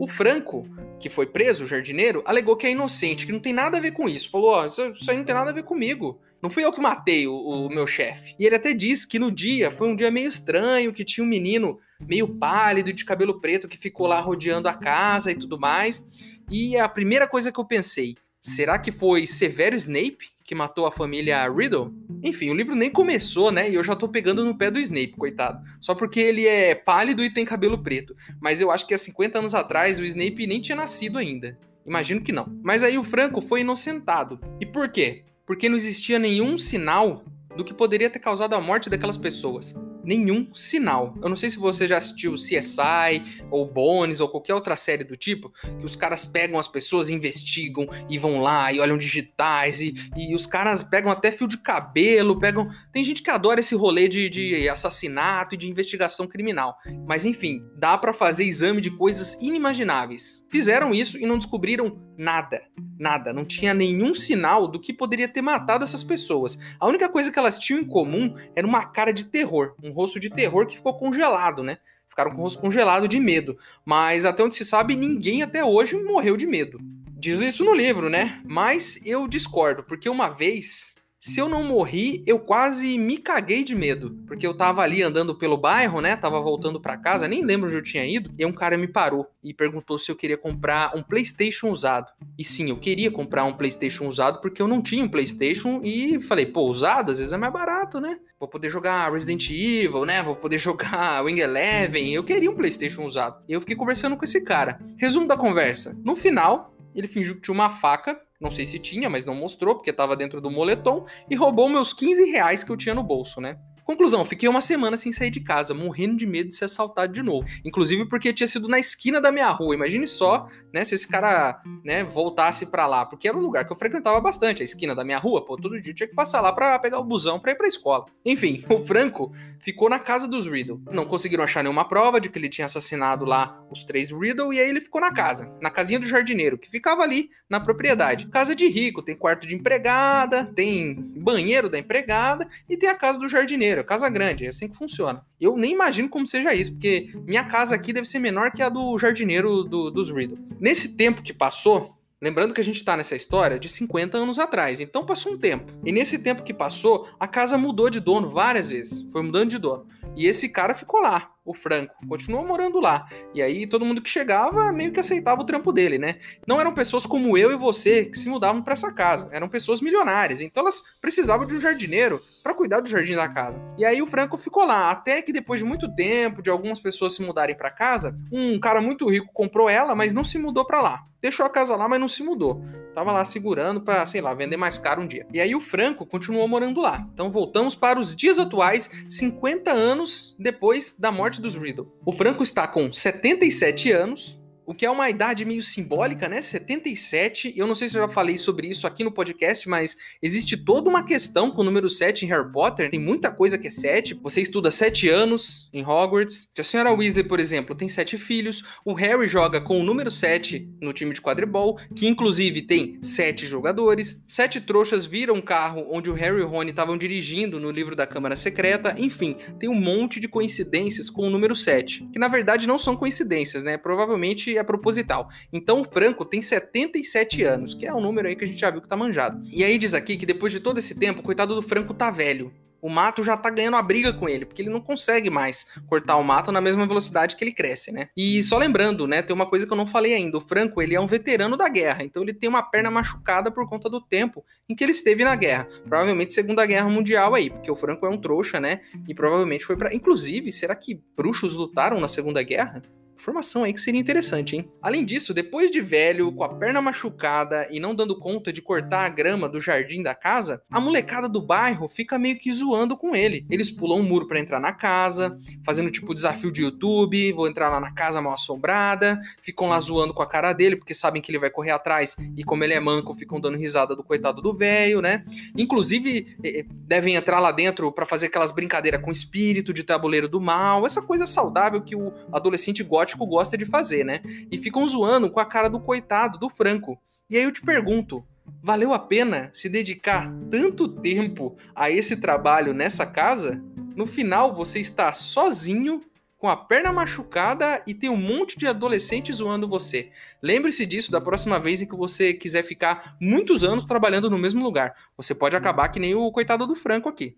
O 0.00 0.06
Franco, 0.06 0.66
que 0.98 1.10
foi 1.10 1.26
preso, 1.26 1.64
o 1.64 1.66
jardineiro, 1.66 2.22
alegou 2.24 2.56
que 2.56 2.66
é 2.66 2.70
inocente, 2.70 3.26
que 3.26 3.32
não 3.32 3.38
tem 3.38 3.52
nada 3.52 3.76
a 3.76 3.80
ver 3.80 3.90
com 3.90 4.08
isso. 4.08 4.30
Falou: 4.30 4.52
Ó, 4.52 4.62
oh, 4.62 4.66
isso, 4.66 5.10
aí 5.10 5.16
não 5.18 5.24
tem 5.24 5.34
nada 5.34 5.50
a 5.50 5.52
ver 5.52 5.62
comigo. 5.62 6.18
Não 6.42 6.48
fui 6.48 6.64
eu 6.64 6.72
que 6.72 6.80
matei 6.80 7.26
o, 7.26 7.36
o 7.36 7.68
meu 7.68 7.86
chefe. 7.86 8.34
E 8.38 8.46
ele 8.46 8.56
até 8.56 8.72
disse 8.72 9.06
que 9.06 9.18
no 9.18 9.30
dia 9.30 9.70
foi 9.70 9.90
um 9.90 9.94
dia 9.94 10.10
meio 10.10 10.26
estranho, 10.26 10.90
que 10.90 11.04
tinha 11.04 11.22
um 11.22 11.28
menino 11.28 11.78
meio 12.00 12.26
pálido, 12.26 12.94
de 12.94 13.04
cabelo 13.04 13.42
preto, 13.42 13.68
que 13.68 13.76
ficou 13.76 14.06
lá 14.06 14.18
rodeando 14.20 14.70
a 14.70 14.72
casa 14.72 15.32
e 15.32 15.34
tudo 15.34 15.60
mais. 15.60 16.02
E 16.50 16.78
a 16.78 16.88
primeira 16.88 17.28
coisa 17.28 17.52
que 17.52 17.60
eu 17.60 17.66
pensei, 17.66 18.16
será 18.40 18.78
que 18.78 18.90
foi 18.90 19.26
Severo 19.26 19.76
Snape 19.76 20.30
que 20.50 20.54
matou 20.56 20.84
a 20.84 20.90
família 20.90 21.48
Riddle? 21.48 21.94
Enfim, 22.24 22.50
o 22.50 22.54
livro 22.54 22.74
nem 22.74 22.90
começou, 22.90 23.52
né? 23.52 23.70
E 23.70 23.76
eu 23.76 23.84
já 23.84 23.94
tô 23.94 24.08
pegando 24.08 24.44
no 24.44 24.58
pé 24.58 24.68
do 24.68 24.80
Snape, 24.80 25.14
coitado. 25.16 25.62
Só 25.80 25.94
porque 25.94 26.18
ele 26.18 26.44
é 26.44 26.74
pálido 26.74 27.22
e 27.22 27.32
tem 27.32 27.44
cabelo 27.44 27.80
preto. 27.80 28.16
Mas 28.42 28.60
eu 28.60 28.68
acho 28.68 28.84
que 28.84 28.92
há 28.92 28.98
50 28.98 29.38
anos 29.38 29.54
atrás 29.54 30.00
o 30.00 30.04
Snape 30.04 30.48
nem 30.48 30.60
tinha 30.60 30.74
nascido 30.74 31.18
ainda. 31.18 31.56
Imagino 31.86 32.20
que 32.20 32.32
não. 32.32 32.52
Mas 32.64 32.82
aí 32.82 32.98
o 32.98 33.04
Franco 33.04 33.40
foi 33.40 33.60
inocentado. 33.60 34.40
E 34.60 34.66
por 34.66 34.88
quê? 34.88 35.22
Porque 35.46 35.68
não 35.68 35.76
existia 35.76 36.18
nenhum 36.18 36.58
sinal 36.58 37.22
do 37.56 37.62
que 37.62 37.72
poderia 37.72 38.10
ter 38.10 38.18
causado 38.18 38.54
a 38.54 38.60
morte 38.60 38.90
daquelas 38.90 39.16
pessoas 39.16 39.76
nenhum 40.10 40.52
sinal. 40.56 41.16
Eu 41.22 41.28
não 41.28 41.36
sei 41.36 41.48
se 41.48 41.56
você 41.56 41.86
já 41.86 41.98
assistiu 41.98 42.34
CSI 42.34 43.44
ou 43.48 43.64
Bones 43.64 44.18
ou 44.18 44.28
qualquer 44.28 44.54
outra 44.54 44.76
série 44.76 45.04
do 45.04 45.16
tipo, 45.16 45.52
que 45.78 45.86
os 45.86 45.94
caras 45.94 46.24
pegam 46.24 46.58
as 46.58 46.66
pessoas, 46.66 47.08
investigam 47.08 47.86
e 48.08 48.18
vão 48.18 48.40
lá 48.40 48.72
e 48.72 48.80
olham 48.80 48.98
digitais 48.98 49.80
e, 49.80 49.94
e 50.16 50.34
os 50.34 50.46
caras 50.46 50.82
pegam 50.82 51.12
até 51.12 51.30
fio 51.30 51.46
de 51.46 51.58
cabelo, 51.58 52.40
pegam. 52.40 52.68
Tem 52.92 53.04
gente 53.04 53.22
que 53.22 53.30
adora 53.30 53.60
esse 53.60 53.76
rolê 53.76 54.08
de, 54.08 54.28
de 54.28 54.68
assassinato 54.68 55.54
e 55.54 55.58
de 55.58 55.70
investigação 55.70 56.26
criminal. 56.26 56.76
Mas 57.06 57.24
enfim, 57.24 57.62
dá 57.76 57.96
para 57.96 58.12
fazer 58.12 58.42
exame 58.42 58.80
de 58.80 58.90
coisas 58.90 59.34
inimagináveis. 59.40 60.39
Fizeram 60.50 60.92
isso 60.92 61.16
e 61.16 61.24
não 61.24 61.38
descobriram 61.38 61.96
nada. 62.18 62.60
Nada. 62.98 63.32
Não 63.32 63.44
tinha 63.44 63.72
nenhum 63.72 64.12
sinal 64.12 64.66
do 64.66 64.80
que 64.80 64.92
poderia 64.92 65.28
ter 65.28 65.40
matado 65.40 65.84
essas 65.84 66.02
pessoas. 66.02 66.58
A 66.78 66.88
única 66.88 67.08
coisa 67.08 67.30
que 67.30 67.38
elas 67.38 67.56
tinham 67.56 67.80
em 67.80 67.84
comum 67.84 68.34
era 68.54 68.66
uma 68.66 68.84
cara 68.84 69.12
de 69.12 69.24
terror. 69.24 69.76
Um 69.82 69.92
rosto 69.92 70.18
de 70.18 70.28
terror 70.28 70.66
que 70.66 70.76
ficou 70.76 70.98
congelado, 70.98 71.62
né? 71.62 71.78
Ficaram 72.08 72.32
com 72.32 72.38
o 72.38 72.40
rosto 72.40 72.58
congelado 72.58 73.06
de 73.06 73.20
medo. 73.20 73.56
Mas 73.86 74.24
até 74.24 74.42
onde 74.42 74.56
se 74.56 74.64
sabe, 74.64 74.96
ninguém 74.96 75.42
até 75.44 75.64
hoje 75.64 75.96
morreu 75.96 76.36
de 76.36 76.46
medo. 76.46 76.80
Diz 77.12 77.38
isso 77.38 77.64
no 77.64 77.72
livro, 77.72 78.10
né? 78.10 78.40
Mas 78.44 78.98
eu 79.06 79.28
discordo, 79.28 79.84
porque 79.84 80.08
uma 80.08 80.30
vez 80.30 80.94
se 81.20 81.38
eu 81.38 81.50
não 81.50 81.62
morri, 81.62 82.24
eu 82.26 82.38
quase 82.38 82.96
me 82.96 83.18
caguei 83.18 83.62
de 83.62 83.76
medo, 83.76 84.18
porque 84.26 84.46
eu 84.46 84.56
tava 84.56 84.80
ali 84.80 85.02
andando 85.02 85.34
pelo 85.34 85.58
bairro, 85.58 86.00
né? 86.00 86.16
Tava 86.16 86.40
voltando 86.40 86.80
para 86.80 86.96
casa, 86.96 87.28
nem 87.28 87.44
lembro 87.44 87.66
onde 87.66 87.76
eu 87.76 87.82
tinha 87.82 88.06
ido, 88.06 88.32
e 88.38 88.46
um 88.46 88.52
cara 88.52 88.78
me 88.78 88.88
parou 88.88 89.30
e 89.44 89.52
perguntou 89.52 89.98
se 89.98 90.10
eu 90.10 90.16
queria 90.16 90.38
comprar 90.38 90.96
um 90.96 91.02
PlayStation 91.02 91.68
usado. 91.68 92.10
E 92.38 92.42
sim, 92.42 92.70
eu 92.70 92.78
queria 92.78 93.10
comprar 93.10 93.44
um 93.44 93.52
PlayStation 93.52 94.08
usado 94.08 94.40
porque 94.40 94.62
eu 94.62 94.66
não 94.66 94.80
tinha 94.80 95.04
um 95.04 95.08
PlayStation 95.10 95.82
e 95.84 96.22
falei, 96.22 96.46
pô, 96.46 96.62
usado 96.62 97.12
às 97.12 97.18
vezes 97.18 97.34
é 97.34 97.36
mais 97.36 97.52
barato, 97.52 98.00
né? 98.00 98.18
Vou 98.38 98.48
poder 98.48 98.70
jogar 98.70 99.12
Resident 99.12 99.50
Evil, 99.50 100.06
né? 100.06 100.22
Vou 100.22 100.34
poder 100.34 100.56
jogar 100.58 101.22
Wing 101.22 101.38
Eleven. 101.38 102.14
Eu 102.14 102.24
queria 102.24 102.50
um 102.50 102.56
PlayStation 102.56 103.04
usado. 103.04 103.42
E 103.46 103.52
eu 103.52 103.60
fiquei 103.60 103.76
conversando 103.76 104.16
com 104.16 104.24
esse 104.24 104.42
cara. 104.42 104.80
Resumo 104.96 105.28
da 105.28 105.36
conversa. 105.36 105.94
No 106.02 106.16
final, 106.16 106.74
ele 106.94 107.06
fingiu 107.06 107.34
que 107.34 107.42
tinha 107.42 107.54
uma 107.54 107.68
faca 107.68 108.18
não 108.40 108.50
sei 108.50 108.64
se 108.64 108.78
tinha, 108.78 109.10
mas 109.10 109.26
não 109.26 109.34
mostrou, 109.34 109.74
porque 109.74 109.90
estava 109.90 110.16
dentro 110.16 110.40
do 110.40 110.50
moletom, 110.50 111.04
e 111.28 111.36
roubou 111.36 111.68
meus 111.68 111.92
15 111.92 112.24
reais 112.30 112.64
que 112.64 112.72
eu 112.72 112.76
tinha 112.76 112.94
no 112.94 113.02
bolso, 113.02 113.40
né? 113.40 113.58
Conclusão, 113.84 114.24
fiquei 114.24 114.48
uma 114.48 114.60
semana 114.60 114.96
sem 114.96 115.12
sair 115.12 115.30
de 115.30 115.40
casa, 115.40 115.74
morrendo 115.74 116.16
de 116.16 116.26
medo 116.26 116.48
de 116.48 116.54
ser 116.54 116.66
assaltado 116.66 117.12
de 117.12 117.22
novo. 117.22 117.46
Inclusive 117.64 118.06
porque 118.06 118.32
tinha 118.32 118.46
sido 118.46 118.68
na 118.68 118.78
esquina 118.78 119.20
da 119.20 119.32
minha 119.32 119.48
rua. 119.50 119.74
Imagine 119.74 120.06
só, 120.06 120.48
né, 120.72 120.84
se 120.84 120.94
esse 120.94 121.08
cara, 121.08 121.60
né, 121.84 122.04
voltasse 122.04 122.66
para 122.66 122.86
lá, 122.86 123.06
porque 123.06 123.28
era 123.28 123.36
um 123.36 123.40
lugar 123.40 123.64
que 123.64 123.72
eu 123.72 123.76
frequentava 123.76 124.20
bastante, 124.20 124.62
a 124.62 124.64
esquina 124.64 124.94
da 124.94 125.04
minha 125.04 125.18
rua, 125.18 125.44
pô, 125.44 125.56
todo 125.56 125.80
dia 125.80 125.94
tinha 125.94 126.08
que 126.08 126.14
passar 126.14 126.40
lá 126.40 126.52
para 126.52 126.78
pegar 126.78 126.98
o 126.98 127.04
busão 127.04 127.38
para 127.40 127.52
ir 127.52 127.56
para 127.56 127.68
escola. 127.68 128.06
Enfim, 128.24 128.64
o 128.70 128.84
Franco 128.84 129.32
ficou 129.60 129.88
na 129.88 129.98
casa 129.98 130.26
dos 130.26 130.46
Riddle. 130.46 130.80
Não 130.90 131.04
conseguiram 131.04 131.44
achar 131.44 131.62
nenhuma 131.62 131.86
prova 131.86 132.20
de 132.20 132.28
que 132.28 132.38
ele 132.38 132.48
tinha 132.48 132.66
assassinado 132.66 133.24
lá 133.24 133.62
os 133.70 133.84
três 133.84 134.10
Riddle 134.10 134.52
e 134.52 134.60
aí 134.60 134.68
ele 134.68 134.80
ficou 134.80 135.00
na 135.00 135.12
casa, 135.12 135.54
na 135.60 135.70
casinha 135.70 135.98
do 135.98 136.06
jardineiro, 136.06 136.58
que 136.58 136.70
ficava 136.70 137.02
ali 137.02 137.30
na 137.48 137.60
propriedade. 137.60 138.26
Casa 138.28 138.54
de 138.54 138.68
rico, 138.68 139.02
tem 139.02 139.14
quarto 139.14 139.46
de 139.46 139.54
empregada, 139.54 140.44
tem 140.44 140.94
banheiro 140.94 141.68
da 141.68 141.78
empregada 141.78 142.48
e 142.68 142.76
tem 142.76 142.88
a 142.88 142.94
casa 142.94 143.18
do 143.18 143.28
jardineiro 143.28 143.69
casa 143.84 144.08
grande, 144.08 144.46
é 144.46 144.48
assim 144.48 144.68
que 144.68 144.76
funciona. 144.76 145.24
Eu 145.40 145.56
nem 145.56 145.72
imagino 145.72 146.08
como 146.08 146.26
seja 146.26 146.54
isso, 146.54 146.72
porque 146.72 147.12
minha 147.26 147.44
casa 147.44 147.74
aqui 147.74 147.92
deve 147.92 148.06
ser 148.06 148.18
menor 148.18 148.52
que 148.52 148.62
a 148.62 148.68
do 148.68 148.98
jardineiro 148.98 149.64
do, 149.64 149.90
dos 149.90 150.10
Riddle. 150.10 150.38
Nesse 150.58 150.96
tempo 150.96 151.22
que 151.22 151.32
passou, 151.32 151.96
Lembrando 152.22 152.52
que 152.52 152.60
a 152.60 152.64
gente 152.64 152.76
está 152.76 152.98
nessa 152.98 153.16
história 153.16 153.58
de 153.58 153.66
50 153.66 154.18
anos 154.18 154.38
atrás, 154.38 154.78
então 154.78 155.06
passou 155.06 155.32
um 155.32 155.38
tempo. 155.38 155.72
E 155.82 155.90
nesse 155.90 156.18
tempo 156.18 156.42
que 156.42 156.52
passou, 156.52 157.08
a 157.18 157.26
casa 157.26 157.56
mudou 157.56 157.88
de 157.88 157.98
dono 157.98 158.28
várias 158.28 158.68
vezes. 158.68 159.10
Foi 159.10 159.22
mudando 159.22 159.48
de 159.48 159.56
dono. 159.56 159.86
E 160.14 160.26
esse 160.26 160.48
cara 160.50 160.74
ficou 160.74 161.00
lá, 161.00 161.30
o 161.44 161.54
Franco, 161.54 161.94
continuou 162.06 162.46
morando 162.46 162.78
lá. 162.78 163.06
E 163.32 163.40
aí 163.40 163.66
todo 163.66 163.86
mundo 163.86 164.02
que 164.02 164.10
chegava 164.10 164.70
meio 164.70 164.92
que 164.92 165.00
aceitava 165.00 165.40
o 165.40 165.44
trampo 165.44 165.72
dele, 165.72 165.98
né? 165.98 166.16
Não 166.46 166.60
eram 166.60 166.74
pessoas 166.74 167.06
como 167.06 167.38
eu 167.38 167.52
e 167.52 167.56
você 167.56 168.04
que 168.04 168.18
se 168.18 168.28
mudavam 168.28 168.60
para 168.60 168.74
essa 168.74 168.92
casa, 168.92 169.28
eram 169.32 169.48
pessoas 169.48 169.80
milionárias. 169.80 170.42
Então 170.42 170.62
elas 170.62 170.82
precisavam 171.00 171.46
de 171.46 171.54
um 171.54 171.60
jardineiro 171.60 172.22
para 172.42 172.54
cuidar 172.54 172.80
do 172.80 172.88
jardim 172.88 173.14
da 173.14 173.28
casa. 173.28 173.62
E 173.78 173.84
aí 173.84 174.00
o 174.00 174.06
Franco 174.06 174.36
ficou 174.38 174.64
lá, 174.64 174.90
até 174.90 175.22
que 175.22 175.32
depois 175.32 175.60
de 175.60 175.66
muito 175.66 175.92
tempo, 175.94 176.42
de 176.42 176.50
algumas 176.50 176.78
pessoas 176.78 177.14
se 177.14 177.22
mudarem 177.22 177.56
para 177.56 177.70
casa, 177.70 178.16
um 178.32 178.58
cara 178.58 178.80
muito 178.80 179.08
rico 179.08 179.32
comprou 179.32 179.68
ela, 179.68 179.94
mas 179.94 180.12
não 180.12 180.24
se 180.24 180.38
mudou 180.38 180.64
para 180.64 180.80
lá. 180.80 181.04
Deixou 181.20 181.44
a 181.44 181.50
casa 181.50 181.76
lá, 181.76 181.86
mas 181.86 182.00
não 182.00 182.08
se 182.08 182.22
mudou. 182.22 182.64
Tava 182.94 183.12
lá 183.12 183.24
segurando 183.24 183.82
para, 183.82 184.04
sei 184.06 184.20
lá, 184.20 184.32
vender 184.32 184.56
mais 184.56 184.78
caro 184.78 185.02
um 185.02 185.06
dia. 185.06 185.26
E 185.32 185.40
aí 185.40 185.54
o 185.54 185.60
Franco 185.60 186.06
continuou 186.06 186.48
morando 186.48 186.80
lá. 186.80 187.06
Então 187.12 187.30
voltamos 187.30 187.74
para 187.74 188.00
os 188.00 188.16
dias 188.16 188.38
atuais, 188.38 188.90
50 189.08 189.70
anos 189.70 190.34
depois 190.38 190.96
da 190.98 191.12
morte 191.12 191.40
dos 191.40 191.54
Riddle. 191.54 191.92
O 192.04 192.12
Franco 192.12 192.42
está 192.42 192.66
com 192.66 192.90
77 192.90 193.92
anos, 193.92 194.39
o 194.70 194.74
que 194.74 194.86
é 194.86 194.90
uma 194.90 195.10
idade 195.10 195.44
meio 195.44 195.64
simbólica, 195.64 196.28
né? 196.28 196.40
77. 196.40 197.54
Eu 197.56 197.66
não 197.66 197.74
sei 197.74 197.88
se 197.88 197.96
eu 197.96 198.02
já 198.02 198.08
falei 198.08 198.38
sobre 198.38 198.68
isso 198.68 198.86
aqui 198.86 199.02
no 199.02 199.10
podcast, 199.10 199.68
mas 199.68 199.96
existe 200.22 200.56
toda 200.56 200.88
uma 200.88 201.04
questão 201.04 201.50
com 201.50 201.62
o 201.62 201.64
número 201.64 201.90
7 201.90 202.24
em 202.24 202.28
Harry 202.28 202.52
Potter. 202.52 202.88
Tem 202.88 203.00
muita 203.00 203.32
coisa 203.32 203.58
que 203.58 203.66
é 203.66 203.70
7. 203.70 204.20
Você 204.22 204.40
estuda 204.40 204.70
7 204.70 205.08
anos 205.08 205.68
em 205.72 205.84
Hogwarts. 205.84 206.52
A 206.56 206.62
senhora 206.62 206.92
Weasley, 206.92 207.24
por 207.24 207.40
exemplo, 207.40 207.74
tem 207.74 207.88
7 207.88 208.16
filhos. 208.16 208.62
O 208.84 208.94
Harry 208.94 209.26
joga 209.26 209.60
com 209.60 209.80
o 209.80 209.82
número 209.82 210.08
7 210.08 210.68
no 210.80 210.92
time 210.92 211.12
de 211.12 211.20
quadribol, 211.20 211.76
que 211.96 212.06
inclusive 212.06 212.62
tem 212.62 213.00
7 213.02 213.46
jogadores. 213.46 214.24
Sete 214.28 214.60
trouxas 214.60 215.04
viram 215.04 215.34
um 215.34 215.40
carro 215.40 215.84
onde 215.90 216.08
o 216.08 216.14
Harry 216.14 216.42
e 216.42 216.44
o 216.44 216.48
Rony 216.48 216.70
estavam 216.70 216.96
dirigindo 216.96 217.58
no 217.58 217.72
livro 217.72 217.96
da 217.96 218.06
Câmara 218.06 218.36
Secreta. 218.36 218.94
Enfim, 218.96 219.36
tem 219.58 219.68
um 219.68 219.74
monte 219.74 220.20
de 220.20 220.28
coincidências 220.28 221.10
com 221.10 221.26
o 221.26 221.30
número 221.30 221.56
7, 221.56 222.08
que 222.12 222.20
na 222.20 222.28
verdade 222.28 222.68
não 222.68 222.78
são 222.78 222.96
coincidências, 222.96 223.64
né? 223.64 223.76
Provavelmente 223.76 224.59
é 224.60 224.64
proposital. 224.64 225.28
Então 225.52 225.80
o 225.80 225.84
Franco 225.84 226.24
tem 226.24 226.40
77 226.40 227.42
anos, 227.42 227.74
que 227.74 227.86
é 227.86 227.94
um 227.94 228.00
número 228.00 228.28
aí 228.28 228.36
que 228.36 228.44
a 228.44 228.46
gente 228.46 228.60
já 228.60 228.70
viu 228.70 228.80
que 228.80 228.88
tá 228.88 228.96
manjado. 228.96 229.42
E 229.50 229.64
aí 229.64 229.78
diz 229.78 229.94
aqui 229.94 230.16
que 230.16 230.26
depois 230.26 230.52
de 230.52 230.60
todo 230.60 230.78
esse 230.78 230.94
tempo, 230.94 231.22
coitado 231.22 231.54
do 231.54 231.62
Franco 231.62 231.94
tá 231.94 232.10
velho. 232.10 232.52
O 232.82 232.88
mato 232.88 233.22
já 233.22 233.36
tá 233.36 233.50
ganhando 233.50 233.76
a 233.76 233.82
briga 233.82 234.12
com 234.12 234.28
ele, 234.28 234.46
porque 234.46 234.62
ele 234.62 234.70
não 234.70 234.80
consegue 234.80 235.28
mais 235.28 235.66
cortar 235.86 236.16
o 236.16 236.24
mato 236.24 236.50
na 236.50 236.60
mesma 236.60 236.86
velocidade 236.86 237.36
que 237.36 237.44
ele 237.44 237.52
cresce, 237.52 237.92
né? 237.92 238.08
E 238.16 238.42
só 238.42 238.56
lembrando, 238.56 239.06
né, 239.06 239.20
tem 239.20 239.34
uma 239.34 239.46
coisa 239.46 239.66
que 239.66 239.72
eu 239.72 239.76
não 239.76 239.86
falei 239.86 240.14
ainda, 240.14 240.38
o 240.38 240.40
Franco, 240.40 240.80
ele 240.80 240.94
é 240.94 241.00
um 241.00 241.06
veterano 241.06 241.56
da 241.56 241.68
guerra, 241.68 242.02
então 242.02 242.22
ele 242.22 242.32
tem 242.32 242.48
uma 242.48 242.62
perna 242.62 242.90
machucada 242.90 243.50
por 243.50 243.68
conta 243.68 243.90
do 243.90 244.00
tempo 244.00 244.42
em 244.68 244.74
que 244.74 244.82
ele 244.82 244.92
esteve 244.92 245.24
na 245.24 245.36
guerra. 245.36 245.68
Provavelmente 245.86 246.32
Segunda 246.32 246.64
Guerra 246.64 246.88
Mundial 246.88 247.34
aí, 247.34 247.50
porque 247.50 247.70
o 247.70 247.76
Franco 247.76 248.06
é 248.06 248.08
um 248.08 248.18
trouxa, 248.18 248.58
né? 248.58 248.80
E 249.06 249.14
provavelmente 249.14 249.64
foi 249.64 249.76
para, 249.76 249.94
inclusive, 249.94 250.50
será 250.50 250.74
que 250.74 251.02
bruxos 251.14 251.54
lutaram 251.54 252.00
na 252.00 252.08
Segunda 252.08 252.42
Guerra? 252.42 252.82
Informação 253.20 253.64
aí 253.64 253.74
que 253.74 253.80
seria 253.82 254.00
interessante, 254.00 254.56
hein? 254.56 254.72
Além 254.80 255.04
disso, 255.04 255.34
depois 255.34 255.70
de 255.70 255.82
velho, 255.82 256.32
com 256.32 256.42
a 256.42 256.54
perna 256.54 256.80
machucada 256.80 257.68
e 257.70 257.78
não 257.78 257.94
dando 257.94 258.18
conta 258.18 258.50
de 258.50 258.62
cortar 258.62 259.04
a 259.04 259.08
grama 259.10 259.46
do 259.46 259.60
jardim 259.60 260.02
da 260.02 260.14
casa, 260.14 260.62
a 260.72 260.80
molecada 260.80 261.28
do 261.28 261.42
bairro 261.42 261.86
fica 261.86 262.18
meio 262.18 262.38
que 262.38 262.50
zoando 262.50 262.96
com 262.96 263.14
ele. 263.14 263.44
Eles 263.50 263.70
pulam 263.70 263.98
um 263.98 264.02
muro 264.02 264.26
para 264.26 264.40
entrar 264.40 264.58
na 264.58 264.72
casa, 264.72 265.38
fazendo 265.66 265.90
tipo 265.90 266.14
desafio 266.14 266.50
de 266.50 266.62
YouTube, 266.62 267.34
vou 267.34 267.46
entrar 267.46 267.68
lá 267.68 267.78
na 267.78 267.92
casa 267.92 268.22
mal 268.22 268.32
assombrada, 268.32 269.20
ficam 269.42 269.68
lá 269.68 269.78
zoando 269.78 270.14
com 270.14 270.22
a 270.22 270.26
cara 270.26 270.54
dele 270.54 270.76
porque 270.76 270.94
sabem 270.94 271.20
que 271.20 271.30
ele 271.30 271.38
vai 271.38 271.50
correr 271.50 271.72
atrás 271.72 272.16
e 272.34 272.42
como 272.42 272.64
ele 272.64 272.72
é 272.72 272.80
manco, 272.80 273.14
ficam 273.14 273.38
dando 273.38 273.58
risada 273.58 273.94
do 273.94 274.02
coitado 274.02 274.40
do 274.40 274.54
velho, 274.54 275.02
né? 275.02 275.26
Inclusive, 275.58 276.38
devem 276.72 277.16
entrar 277.16 277.38
lá 277.38 277.52
dentro 277.52 277.92
para 277.92 278.06
fazer 278.06 278.28
aquelas 278.28 278.50
brincadeiras 278.50 279.02
com 279.02 279.12
espírito 279.12 279.74
de 279.74 279.84
tabuleiro 279.84 280.26
do 280.26 280.40
mal, 280.40 280.86
essa 280.86 281.02
coisa 281.02 281.26
saudável 281.26 281.82
que 281.82 281.94
o 281.94 282.14
adolescente 282.32 282.82
gótico 282.82 283.09
gótico 283.10 283.26
gosta 283.26 283.56
de 283.56 283.64
fazer, 283.64 284.04
né? 284.04 284.20
E 284.50 284.58
ficam 284.58 284.86
zoando 284.86 285.30
com 285.30 285.40
a 285.40 285.44
cara 285.44 285.68
do 285.68 285.80
coitado, 285.80 286.38
do 286.38 286.48
Franco. 286.48 287.00
E 287.28 287.36
aí 287.36 287.42
eu 287.42 287.52
te 287.52 287.62
pergunto, 287.62 288.24
valeu 288.62 288.92
a 288.92 288.98
pena 288.98 289.50
se 289.52 289.68
dedicar 289.68 290.32
tanto 290.50 290.88
tempo 290.88 291.56
a 291.74 291.90
esse 291.90 292.16
trabalho 292.16 292.72
nessa 292.72 293.06
casa? 293.06 293.62
No 293.96 294.06
final 294.06 294.54
você 294.54 294.80
está 294.80 295.12
sozinho, 295.12 296.02
com 296.38 296.48
a 296.48 296.56
perna 296.56 296.90
machucada 296.90 297.82
e 297.86 297.92
tem 297.92 298.08
um 298.08 298.16
monte 298.16 298.58
de 298.58 298.66
adolescentes 298.66 299.36
zoando 299.36 299.68
você. 299.68 300.10
Lembre-se 300.42 300.86
disso 300.86 301.12
da 301.12 301.20
próxima 301.20 301.60
vez 301.60 301.82
em 301.82 301.86
que 301.86 301.94
você 301.94 302.32
quiser 302.32 302.62
ficar 302.62 303.14
muitos 303.20 303.62
anos 303.62 303.84
trabalhando 303.84 304.30
no 304.30 304.38
mesmo 304.38 304.62
lugar. 304.62 304.94
Você 305.18 305.34
pode 305.34 305.54
acabar 305.54 305.90
que 305.90 306.00
nem 306.00 306.14
o 306.14 306.32
coitado 306.32 306.66
do 306.66 306.74
Franco 306.74 307.10
aqui. 307.10 307.36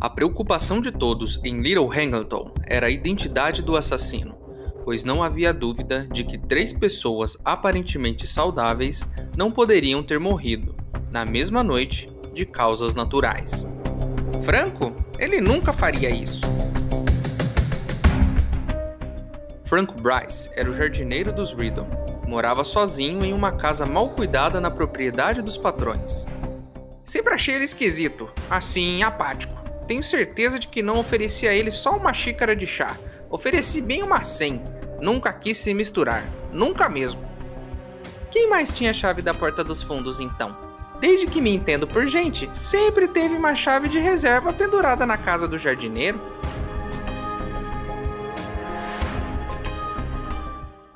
A 0.00 0.08
preocupação 0.08 0.80
de 0.80 0.90
todos 0.90 1.38
em 1.44 1.60
Little 1.60 1.92
Hangleton 1.92 2.54
era 2.66 2.86
a 2.86 2.90
identidade 2.90 3.60
do 3.60 3.76
assassino, 3.76 4.34
pois 4.82 5.04
não 5.04 5.22
havia 5.22 5.52
dúvida 5.52 6.08
de 6.10 6.24
que 6.24 6.38
três 6.38 6.72
pessoas 6.72 7.36
aparentemente 7.44 8.26
saudáveis 8.26 9.06
não 9.36 9.50
poderiam 9.50 10.02
ter 10.02 10.18
morrido, 10.18 10.74
na 11.12 11.26
mesma 11.26 11.62
noite, 11.62 12.10
de 12.32 12.46
causas 12.46 12.94
naturais. 12.94 13.66
Franco? 14.40 14.96
Ele 15.18 15.38
nunca 15.38 15.70
faria 15.70 16.08
isso. 16.08 16.40
Frank 19.64 19.92
Bryce 20.00 20.48
era 20.54 20.70
o 20.70 20.72
jardineiro 20.72 21.30
dos 21.30 21.52
Riddle. 21.52 21.86
Morava 22.26 22.64
sozinho 22.64 23.22
em 23.22 23.34
uma 23.34 23.52
casa 23.52 23.84
mal 23.84 24.08
cuidada 24.08 24.62
na 24.62 24.70
propriedade 24.70 25.42
dos 25.42 25.58
patrões. 25.58 26.24
Sempre 27.04 27.34
achei 27.34 27.54
ele 27.54 27.64
esquisito, 27.64 28.30
assim, 28.48 29.02
apático. 29.02 29.59
Tenho 29.90 30.04
certeza 30.04 30.56
de 30.56 30.68
que 30.68 30.82
não 30.82 31.00
ofereci 31.00 31.48
a 31.48 31.52
ele 31.52 31.68
só 31.68 31.96
uma 31.96 32.14
xícara 32.14 32.54
de 32.54 32.64
chá. 32.64 32.96
Ofereci 33.28 33.80
bem 33.80 34.04
uma 34.04 34.22
cem. 34.22 34.62
Nunca 35.00 35.32
quis 35.32 35.58
se 35.58 35.74
misturar. 35.74 36.24
Nunca 36.52 36.88
mesmo. 36.88 37.20
Quem 38.30 38.48
mais 38.48 38.72
tinha 38.72 38.92
a 38.92 38.94
chave 38.94 39.20
da 39.20 39.34
porta 39.34 39.64
dos 39.64 39.82
fundos 39.82 40.20
então? 40.20 40.56
Desde 41.00 41.26
que 41.26 41.40
me 41.40 41.52
entendo 41.52 41.88
por 41.88 42.06
gente, 42.06 42.48
sempre 42.54 43.08
teve 43.08 43.34
uma 43.34 43.56
chave 43.56 43.88
de 43.88 43.98
reserva 43.98 44.52
pendurada 44.52 45.04
na 45.04 45.16
casa 45.18 45.48
do 45.48 45.58
jardineiro. 45.58 46.20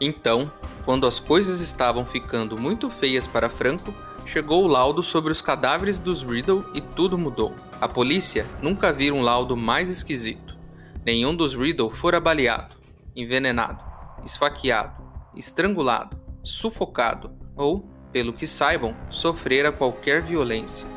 Então, 0.00 0.48
quando 0.84 1.04
as 1.04 1.18
coisas 1.18 1.60
estavam 1.60 2.06
ficando 2.06 2.56
muito 2.56 2.88
feias 2.88 3.26
para 3.26 3.48
Franco, 3.48 3.92
chegou 4.24 4.64
o 4.64 4.66
laudo 4.66 5.02
sobre 5.02 5.32
os 5.32 5.42
cadáveres 5.42 5.98
dos 5.98 6.22
Riddle 6.22 6.64
e 6.74 6.80
tudo 6.80 7.18
mudou. 7.18 7.54
A 7.80 7.88
polícia 7.88 8.46
nunca 8.62 8.92
viu 8.92 9.14
um 9.14 9.22
laudo 9.22 9.56
mais 9.56 9.88
esquisito. 9.88 10.56
Nenhum 11.04 11.34
dos 11.34 11.54
Riddle 11.54 11.90
fora 11.90 12.18
baleado, 12.18 12.76
envenenado, 13.14 13.82
esfaqueado, 14.24 15.02
estrangulado, 15.36 16.18
sufocado 16.42 17.32
ou, 17.56 17.88
pelo 18.12 18.32
que 18.32 18.46
saibam, 18.46 18.96
sofrera 19.10 19.70
qualquer 19.70 20.22
violência. 20.22 20.88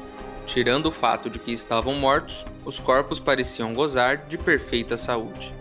Tirando 0.45 0.85
o 0.85 0.91
fato 0.91 1.29
de 1.29 1.39
que 1.39 1.51
estavam 1.51 1.95
mortos, 1.95 2.45
os 2.63 2.79
corpos 2.79 3.19
pareciam 3.19 3.73
gozar 3.73 4.27
de 4.27 4.37
perfeita 4.37 4.95
saúde. 4.95 5.53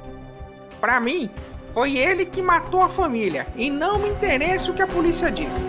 Para 0.80 1.00
mim, 1.00 1.28
foi 1.75 1.96
ele 1.96 2.25
que 2.25 2.40
matou 2.40 2.80
a 2.80 2.88
família 2.88 3.46
e 3.56 3.68
não 3.68 3.99
me 3.99 4.08
interessa 4.08 4.70
o 4.70 4.75
que 4.75 4.82
a 4.82 4.87
polícia 4.87 5.30
diz. 5.30 5.68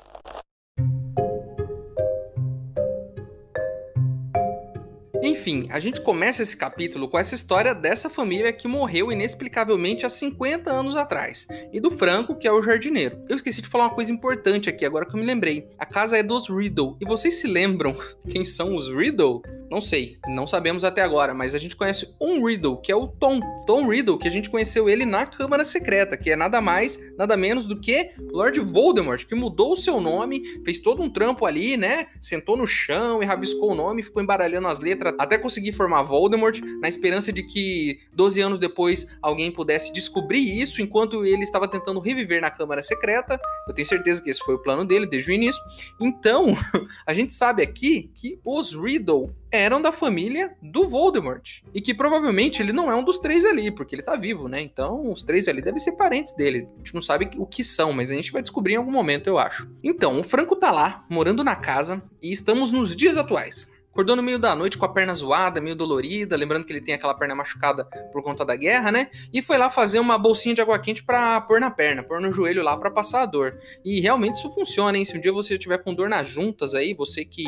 Enfim, 5.31 5.65
a 5.69 5.79
gente 5.79 6.01
começa 6.01 6.43
esse 6.43 6.57
capítulo 6.57 7.07
com 7.07 7.17
essa 7.17 7.33
história 7.33 7.73
dessa 7.73 8.09
família 8.09 8.51
que 8.51 8.67
morreu 8.67 9.13
inexplicavelmente 9.13 10.05
há 10.05 10.09
50 10.09 10.69
anos 10.69 10.93
atrás, 10.93 11.47
e 11.71 11.79
do 11.79 11.89
Franco, 11.89 12.35
que 12.35 12.45
é 12.45 12.51
o 12.51 12.61
jardineiro. 12.61 13.17
Eu 13.29 13.37
esqueci 13.37 13.61
de 13.61 13.69
falar 13.69 13.85
uma 13.85 13.95
coisa 13.95 14.11
importante 14.11 14.67
aqui, 14.67 14.85
agora 14.85 15.05
que 15.05 15.15
eu 15.15 15.19
me 15.19 15.25
lembrei. 15.25 15.69
A 15.79 15.85
casa 15.85 16.17
é 16.17 16.21
dos 16.21 16.49
Riddle, 16.49 16.97
e 16.99 17.05
vocês 17.05 17.35
se 17.35 17.47
lembram 17.47 17.95
quem 18.29 18.43
são 18.43 18.75
os 18.75 18.89
Riddle? 18.89 19.41
Não 19.71 19.79
sei, 19.79 20.17
não 20.27 20.45
sabemos 20.45 20.83
até 20.83 21.01
agora, 21.01 21.33
mas 21.33 21.55
a 21.55 21.57
gente 21.57 21.77
conhece 21.77 22.13
um 22.19 22.45
Riddle, 22.45 22.75
que 22.81 22.91
é 22.91 22.95
o 22.95 23.07
Tom. 23.07 23.39
Tom 23.65 23.87
Riddle, 23.87 24.17
que 24.17 24.27
a 24.27 24.31
gente 24.31 24.49
conheceu 24.49 24.89
ele 24.89 25.05
na 25.05 25.25
Câmara 25.25 25.63
Secreta, 25.63 26.17
que 26.17 26.29
é 26.29 26.35
nada 26.35 26.59
mais, 26.59 26.99
nada 27.17 27.37
menos 27.37 27.65
do 27.65 27.79
que 27.79 28.11
Lord 28.33 28.59
Voldemort, 28.59 29.25
que 29.25 29.33
mudou 29.33 29.71
o 29.71 29.75
seu 29.77 30.01
nome, 30.01 30.43
fez 30.65 30.77
todo 30.77 31.01
um 31.01 31.09
trampo 31.09 31.45
ali, 31.45 31.77
né? 31.77 32.07
Sentou 32.19 32.57
no 32.57 32.67
chão 32.67 33.23
e 33.23 33.25
rabiscou 33.25 33.71
o 33.71 33.75
nome, 33.75 34.03
ficou 34.03 34.21
embaralhando 34.21 34.67
as 34.67 34.79
letras 34.79 35.15
até 35.17 35.37
conseguir 35.37 35.71
formar 35.71 36.01
Voldemort, 36.01 36.59
na 36.81 36.89
esperança 36.89 37.31
de 37.31 37.41
que 37.41 37.97
12 38.11 38.41
anos 38.41 38.59
depois 38.59 39.07
alguém 39.21 39.53
pudesse 39.53 39.93
descobrir 39.93 40.61
isso 40.61 40.81
enquanto 40.81 41.23
ele 41.23 41.43
estava 41.43 41.65
tentando 41.65 42.01
reviver 42.01 42.41
na 42.41 42.51
Câmara 42.51 42.83
Secreta. 42.83 43.39
Eu 43.65 43.73
tenho 43.73 43.87
certeza 43.87 44.21
que 44.21 44.29
esse 44.29 44.41
foi 44.41 44.55
o 44.55 44.59
plano 44.59 44.83
dele 44.83 45.07
desde 45.07 45.31
o 45.31 45.33
início. 45.33 45.61
Então, 45.97 46.57
a 47.07 47.13
gente 47.13 47.33
sabe 47.33 47.63
aqui 47.63 48.11
que 48.13 48.37
os 48.43 48.73
Riddle 48.73 49.33
eram 49.51 49.81
da 49.81 49.91
família 49.91 50.55
do 50.61 50.87
Voldemort. 50.87 51.61
E 51.73 51.81
que 51.81 51.93
provavelmente 51.93 52.61
ele 52.61 52.71
não 52.71 52.91
é 52.91 52.95
um 52.95 53.03
dos 53.03 53.19
três 53.19 53.43
ali, 53.45 53.69
porque 53.69 53.95
ele 53.95 54.03
tá 54.03 54.15
vivo, 54.15 54.47
né? 54.47 54.61
Então 54.61 55.11
os 55.11 55.23
três 55.23 55.47
ali 55.47 55.61
devem 55.61 55.79
ser 55.79 55.93
parentes 55.93 56.33
dele. 56.33 56.67
A 56.75 56.77
gente 56.77 56.93
não 56.95 57.01
sabe 57.01 57.29
o 57.37 57.45
que 57.45 57.63
são, 57.63 57.91
mas 57.91 58.09
a 58.09 58.13
gente 58.13 58.31
vai 58.31 58.41
descobrir 58.41 58.73
em 58.73 58.77
algum 58.77 58.91
momento, 58.91 59.27
eu 59.27 59.37
acho. 59.37 59.69
Então, 59.83 60.19
o 60.19 60.23
Franco 60.23 60.55
tá 60.55 60.71
lá, 60.71 61.05
morando 61.09 61.43
na 61.43 61.55
casa, 61.55 62.01
e 62.21 62.31
estamos 62.31 62.71
nos 62.71 62.95
dias 62.95 63.17
atuais. 63.17 63.69
Acordou 63.91 64.15
no 64.15 64.23
meio 64.23 64.39
da 64.39 64.55
noite 64.55 64.77
com 64.77 64.85
a 64.85 64.89
perna 64.89 65.13
zoada, 65.13 65.59
meio 65.59 65.75
dolorida, 65.75 66.37
lembrando 66.37 66.63
que 66.63 66.71
ele 66.71 66.79
tem 66.79 66.95
aquela 66.95 67.13
perna 67.13 67.35
machucada 67.35 67.83
por 68.13 68.23
conta 68.23 68.45
da 68.45 68.55
guerra, 68.55 68.89
né? 68.89 69.09
E 69.33 69.41
foi 69.41 69.57
lá 69.57 69.69
fazer 69.69 69.99
uma 69.99 70.17
bolsinha 70.17 70.55
de 70.55 70.61
água 70.61 70.79
quente 70.79 71.03
pra 71.03 71.41
pôr 71.41 71.59
na 71.59 71.69
perna, 71.69 72.01
pôr 72.01 72.21
no 72.21 72.31
joelho 72.31 72.63
lá 72.63 72.77
para 72.77 72.89
passar 72.89 73.23
a 73.23 73.25
dor. 73.25 73.59
E 73.83 73.99
realmente 73.99 74.37
isso 74.37 74.49
funciona, 74.53 74.97
hein? 74.97 75.03
Se 75.03 75.17
um 75.17 75.19
dia 75.19 75.33
você 75.33 75.57
tiver 75.57 75.77
com 75.79 75.93
dor 75.93 76.07
nas 76.07 76.25
juntas 76.25 76.73
aí, 76.73 76.93
você 76.93 77.25
que 77.25 77.43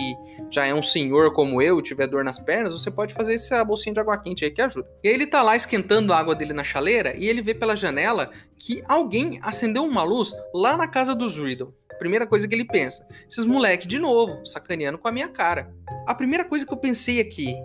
já 0.51 0.65
é 0.65 0.73
um 0.73 0.83
senhor 0.83 1.31
como 1.31 1.61
eu, 1.61 1.81
tiver 1.81 2.07
dor 2.07 2.25
nas 2.25 2.37
pernas, 2.37 2.73
você 2.73 2.91
pode 2.91 3.13
fazer 3.13 3.35
essa 3.35 3.63
bolsinha 3.63 3.93
de 3.93 4.01
água 4.01 4.17
quente 4.17 4.43
aí 4.43 4.51
que 4.51 4.61
ajuda. 4.61 4.87
E 5.01 5.07
aí 5.07 5.13
ele 5.13 5.25
tá 5.25 5.41
lá 5.41 5.55
esquentando 5.55 6.11
a 6.11 6.17
água 6.19 6.35
dele 6.35 6.51
na 6.51 6.63
chaleira 6.63 7.15
e 7.15 7.29
ele 7.29 7.41
vê 7.41 7.53
pela 7.53 7.75
janela 7.75 8.29
que 8.59 8.83
alguém 8.85 9.39
acendeu 9.41 9.85
uma 9.85 10.03
luz 10.03 10.33
lá 10.53 10.75
na 10.75 10.87
casa 10.89 11.15
dos 11.15 11.37
Riddle. 11.37 11.73
Primeira 11.99 12.27
coisa 12.27 12.47
que 12.47 12.53
ele 12.53 12.65
pensa: 12.65 13.07
esses 13.29 13.45
moleque 13.45 13.87
de 13.87 13.99
novo, 13.99 14.45
sacaneando 14.45 14.97
com 14.97 15.07
a 15.07 15.11
minha 15.11 15.29
cara. 15.29 15.73
A 16.05 16.13
primeira 16.13 16.43
coisa 16.43 16.65
que 16.65 16.73
eu 16.73 16.77
pensei 16.77 17.19
aqui: 17.19 17.55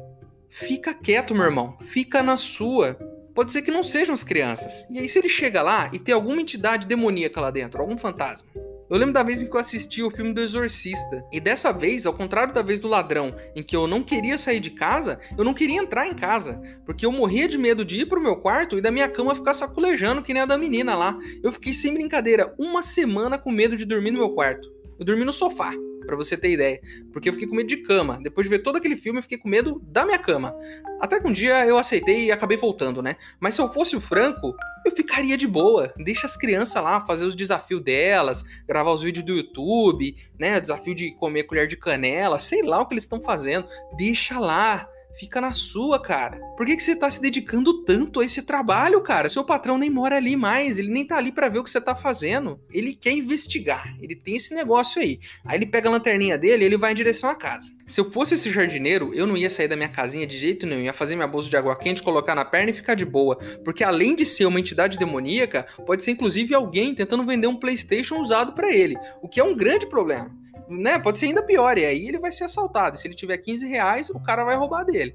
fica 0.48 0.94
quieto, 0.94 1.34
meu 1.34 1.44
irmão, 1.44 1.76
fica 1.80 2.22
na 2.22 2.36
sua. 2.36 2.94
Pode 3.34 3.52
ser 3.52 3.62
que 3.62 3.70
não 3.70 3.82
sejam 3.82 4.14
as 4.14 4.24
crianças. 4.24 4.84
E 4.90 4.98
aí, 4.98 5.08
se 5.08 5.18
ele 5.18 5.28
chega 5.28 5.62
lá 5.62 5.90
e 5.92 5.98
tem 5.98 6.14
alguma 6.14 6.40
entidade 6.40 6.86
demoníaca 6.86 7.40
lá 7.40 7.50
dentro, 7.50 7.80
algum 7.80 7.96
fantasma, 7.96 8.48
eu 8.90 8.96
lembro 8.96 9.12
da 9.12 9.22
vez 9.22 9.42
em 9.42 9.46
que 9.46 9.54
eu 9.54 9.60
assisti 9.60 10.02
o 10.02 10.10
filme 10.10 10.32
do 10.32 10.40
Exorcista. 10.40 11.22
E 11.30 11.38
dessa 11.38 11.72
vez, 11.72 12.06
ao 12.06 12.14
contrário 12.14 12.54
da 12.54 12.62
vez 12.62 12.80
do 12.80 12.88
ladrão, 12.88 13.34
em 13.54 13.62
que 13.62 13.76
eu 13.76 13.86
não 13.86 14.02
queria 14.02 14.38
sair 14.38 14.60
de 14.60 14.70
casa, 14.70 15.20
eu 15.36 15.44
não 15.44 15.52
queria 15.52 15.78
entrar 15.78 16.06
em 16.06 16.14
casa. 16.14 16.60
Porque 16.86 17.04
eu 17.04 17.12
morria 17.12 17.46
de 17.46 17.58
medo 17.58 17.84
de 17.84 18.00
ir 18.00 18.06
pro 18.06 18.20
meu 18.20 18.36
quarto 18.36 18.78
e 18.78 18.80
da 18.80 18.90
minha 18.90 19.08
cama 19.08 19.34
ficar 19.34 19.52
saculejando 19.52 20.22
que 20.22 20.32
nem 20.32 20.42
a 20.42 20.46
da 20.46 20.56
menina 20.56 20.94
lá. 20.94 21.18
Eu 21.42 21.52
fiquei 21.52 21.74
sem 21.74 21.92
brincadeira, 21.92 22.54
uma 22.58 22.82
semana 22.82 23.36
com 23.36 23.50
medo 23.50 23.76
de 23.76 23.84
dormir 23.84 24.10
no 24.10 24.18
meu 24.18 24.30
quarto. 24.30 24.77
Eu 24.98 25.04
dormi 25.04 25.24
no 25.24 25.32
sofá 25.32 25.72
para 26.08 26.16
você 26.16 26.38
ter 26.38 26.50
ideia. 26.50 26.80
Porque 27.12 27.28
eu 27.28 27.34
fiquei 27.34 27.46
com 27.46 27.54
medo 27.54 27.68
de 27.68 27.76
cama. 27.78 28.18
Depois 28.22 28.46
de 28.46 28.50
ver 28.50 28.62
todo 28.62 28.76
aquele 28.76 28.96
filme, 28.96 29.18
eu 29.18 29.22
fiquei 29.22 29.36
com 29.36 29.46
medo 29.46 29.78
da 29.84 30.06
minha 30.06 30.18
cama. 30.18 30.56
Até 31.00 31.20
que 31.20 31.28
um 31.28 31.32
dia 31.32 31.66
eu 31.66 31.76
aceitei 31.76 32.24
e 32.24 32.32
acabei 32.32 32.56
voltando, 32.56 33.02
né? 33.02 33.16
Mas 33.38 33.54
se 33.54 33.60
eu 33.60 33.68
fosse 33.68 33.94
o 33.94 34.00
Franco, 34.00 34.56
eu 34.86 34.92
ficaria 34.96 35.36
de 35.36 35.46
boa. 35.46 35.92
Deixa 35.98 36.26
as 36.26 36.34
crianças 36.34 36.82
lá 36.82 37.04
fazer 37.04 37.26
os 37.26 37.34
desafios 37.34 37.82
delas, 37.82 38.42
gravar 38.66 38.90
os 38.90 39.02
vídeos 39.02 39.24
do 39.26 39.36
YouTube, 39.36 40.16
né? 40.38 40.58
Desafio 40.58 40.94
de 40.94 41.14
comer 41.16 41.44
colher 41.44 41.68
de 41.68 41.76
canela, 41.76 42.38
sei 42.38 42.62
lá 42.62 42.80
o 42.80 42.86
que 42.86 42.94
eles 42.94 43.04
estão 43.04 43.20
fazendo. 43.20 43.68
Deixa 43.98 44.38
lá. 44.38 44.88
Fica 45.18 45.40
na 45.40 45.52
sua, 45.52 46.00
cara. 46.00 46.38
Por 46.56 46.64
que, 46.64 46.76
que 46.76 46.82
você 46.82 46.94
tá 46.94 47.10
se 47.10 47.20
dedicando 47.20 47.82
tanto 47.82 48.20
a 48.20 48.24
esse 48.24 48.42
trabalho, 48.42 49.00
cara? 49.00 49.28
Seu 49.28 49.42
patrão 49.42 49.76
nem 49.76 49.90
mora 49.90 50.16
ali 50.16 50.36
mais, 50.36 50.78
ele 50.78 50.92
nem 50.92 51.04
tá 51.04 51.16
ali 51.16 51.32
para 51.32 51.48
ver 51.48 51.58
o 51.58 51.64
que 51.64 51.70
você 51.70 51.80
tá 51.80 51.92
fazendo. 51.92 52.60
Ele 52.70 52.94
quer 52.94 53.12
investigar, 53.12 53.96
ele 54.00 54.14
tem 54.14 54.36
esse 54.36 54.54
negócio 54.54 55.02
aí. 55.02 55.18
Aí 55.44 55.58
ele 55.58 55.66
pega 55.66 55.88
a 55.88 55.92
lanterninha 55.92 56.38
dele 56.38 56.62
e 56.62 56.66
ele 56.66 56.76
vai 56.76 56.92
em 56.92 56.94
direção 56.94 57.28
à 57.28 57.34
casa. 57.34 57.72
Se 57.84 58.00
eu 58.00 58.08
fosse 58.10 58.34
esse 58.34 58.48
jardineiro, 58.52 59.12
eu 59.12 59.26
não 59.26 59.36
ia 59.36 59.50
sair 59.50 59.66
da 59.66 59.74
minha 59.74 59.88
casinha 59.88 60.26
de 60.26 60.38
jeito 60.38 60.66
nenhum, 60.66 60.82
ia 60.82 60.92
fazer 60.92 61.16
minha 61.16 61.26
bolsa 61.26 61.50
de 61.50 61.56
água 61.56 61.74
quente, 61.74 62.02
colocar 62.02 62.36
na 62.36 62.44
perna 62.44 62.70
e 62.70 62.74
ficar 62.74 62.94
de 62.94 63.04
boa. 63.04 63.36
Porque 63.64 63.82
além 63.82 64.14
de 64.14 64.24
ser 64.24 64.46
uma 64.46 64.60
entidade 64.60 64.98
demoníaca, 64.98 65.66
pode 65.84 66.04
ser 66.04 66.12
inclusive 66.12 66.54
alguém 66.54 66.94
tentando 66.94 67.26
vender 67.26 67.48
um 67.48 67.56
PlayStation 67.56 68.20
usado 68.20 68.52
para 68.52 68.72
ele, 68.72 68.94
o 69.20 69.28
que 69.28 69.40
é 69.40 69.44
um 69.44 69.56
grande 69.56 69.86
problema 69.86 70.37
né, 70.68 70.98
pode 70.98 71.18
ser 71.18 71.26
ainda 71.26 71.42
pior, 71.42 71.78
e 71.78 71.84
aí 71.84 72.08
ele 72.08 72.18
vai 72.18 72.32
ser 72.32 72.44
assaltado. 72.44 72.98
Se 72.98 73.06
ele 73.06 73.14
tiver 73.14 73.36
15 73.38 73.66
reais, 73.66 74.10
o 74.10 74.20
cara 74.20 74.44
vai 74.44 74.56
roubar 74.56 74.84
dele. 74.84 75.14